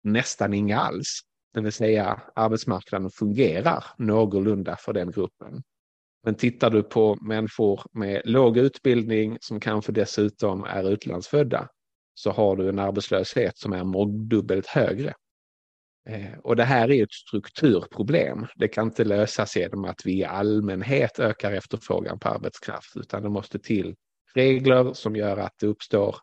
nästan 0.04 0.54
inga 0.54 0.78
alls. 0.78 1.20
Det 1.54 1.60
vill 1.60 1.72
säga 1.72 2.22
arbetsmarknaden 2.34 3.10
fungerar 3.10 3.84
någorlunda 3.98 4.76
för 4.76 4.92
den 4.92 5.10
gruppen. 5.10 5.62
Men 6.24 6.34
tittar 6.34 6.70
du 6.70 6.82
på 6.82 7.18
människor 7.20 7.80
med 7.92 8.22
låg 8.24 8.56
utbildning 8.58 9.38
som 9.40 9.60
kanske 9.60 9.92
dessutom 9.92 10.64
är 10.64 10.90
utlandsfödda 10.90 11.68
så 12.14 12.30
har 12.30 12.56
du 12.56 12.68
en 12.68 12.78
arbetslöshet 12.78 13.58
som 13.58 13.72
är 13.72 13.84
mångdubbelt 13.84 14.66
högre. 14.66 15.14
Eh, 16.08 16.38
och 16.42 16.56
det 16.56 16.64
här 16.64 16.90
är 16.90 17.02
ett 17.02 17.12
strukturproblem. 17.12 18.46
Det 18.56 18.68
kan 18.68 18.86
inte 18.86 19.04
lösas 19.04 19.56
genom 19.56 19.84
att 19.84 20.06
vi 20.06 20.18
i 20.18 20.24
allmänhet 20.24 21.18
ökar 21.18 21.52
efterfrågan 21.52 22.18
på 22.18 22.28
arbetskraft 22.28 22.96
utan 22.96 23.22
det 23.22 23.28
måste 23.28 23.58
till 23.58 23.94
regler 24.34 24.92
som 24.92 25.16
gör 25.16 25.36
att 25.36 25.54
det 25.60 25.66
uppstår 25.66 26.16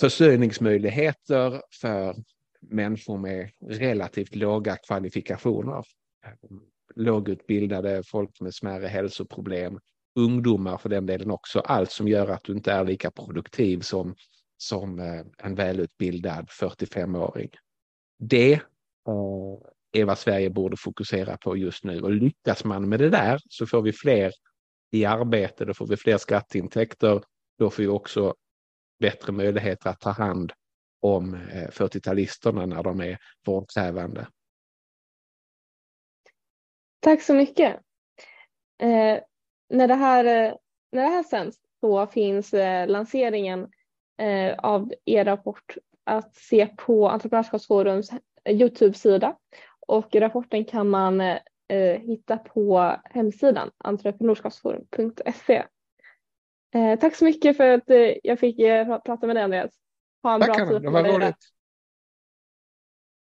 försörjningsmöjligheter 0.00 1.62
för 1.80 2.16
människor 2.60 3.18
med 3.18 3.50
relativt 3.60 4.34
låga 4.34 4.76
kvalifikationer 4.76 5.84
lågutbildade, 6.96 8.02
folk 8.06 8.40
med 8.40 8.54
smärre 8.54 8.86
hälsoproblem, 8.86 9.78
ungdomar 10.14 10.78
för 10.78 10.88
den 10.88 11.06
delen 11.06 11.30
också. 11.30 11.60
Allt 11.60 11.90
som 11.90 12.08
gör 12.08 12.28
att 12.28 12.44
du 12.44 12.52
inte 12.52 12.72
är 12.72 12.84
lika 12.84 13.10
produktiv 13.10 13.80
som, 13.80 14.14
som 14.56 14.98
eh, 14.98 15.22
en 15.38 15.54
välutbildad 15.54 16.48
45-åring. 16.48 17.50
Det 18.18 18.52
eh, 18.52 18.60
är 19.92 20.04
vad 20.04 20.18
Sverige 20.18 20.50
borde 20.50 20.76
fokusera 20.76 21.36
på 21.36 21.56
just 21.56 21.84
nu 21.84 22.00
och 22.00 22.10
lyckas 22.10 22.64
man 22.64 22.88
med 22.88 23.00
det 23.00 23.10
där 23.10 23.40
så 23.48 23.66
får 23.66 23.82
vi 23.82 23.92
fler 23.92 24.32
i 24.90 25.04
arbete, 25.04 25.64
då 25.64 25.74
får 25.74 25.86
vi 25.86 25.96
fler 25.96 26.18
skatteintäkter, 26.18 27.22
då 27.58 27.70
får 27.70 27.82
vi 27.82 27.88
också 27.88 28.34
bättre 28.98 29.32
möjligheter 29.32 29.90
att 29.90 30.00
ta 30.00 30.10
hand 30.10 30.52
om 31.00 31.34
eh, 31.34 31.68
40-talisterna 31.68 32.66
när 32.66 32.82
de 32.82 33.00
är 33.00 33.18
vårdkrävande. 33.46 34.26
Tack 37.00 37.22
så 37.22 37.34
mycket. 37.34 37.74
Eh, 38.78 39.18
när, 39.68 39.88
det 39.88 39.94
här, 39.94 40.24
eh, 40.24 40.54
när 40.92 41.02
det 41.02 41.08
här 41.08 41.22
sänds 41.22 41.58
så 41.80 42.06
finns 42.06 42.54
eh, 42.54 42.88
lanseringen 42.88 43.68
eh, 44.18 44.58
av 44.58 44.92
er 45.04 45.24
rapport 45.24 45.76
att 46.04 46.34
se 46.36 46.66
på 46.66 47.08
Entreprenörskapsforums 47.08 48.10
eh, 48.44 48.56
Youtube-sida 48.56 49.36
och 49.86 50.14
rapporten 50.14 50.64
kan 50.64 50.90
man 50.90 51.20
eh, 51.20 52.00
hitta 52.00 52.38
på 52.38 52.96
hemsidan 53.04 53.70
entreprenörskapsforum.se. 53.78 55.64
Eh, 56.74 56.98
tack 56.98 57.14
så 57.14 57.24
mycket 57.24 57.56
för 57.56 57.70
att 57.70 57.90
jag 58.22 58.38
fick 58.38 58.56
prata 59.04 59.26
med 59.26 59.36
dig 59.36 59.42
Andreas. 59.42 59.70
Ha 60.22 60.34
en 60.34 60.40
Tack 60.40 60.56
bra 60.56 60.68
tid. 60.68 60.82
Det 60.82 60.90
var 60.90 61.04
roligt. 61.04 61.36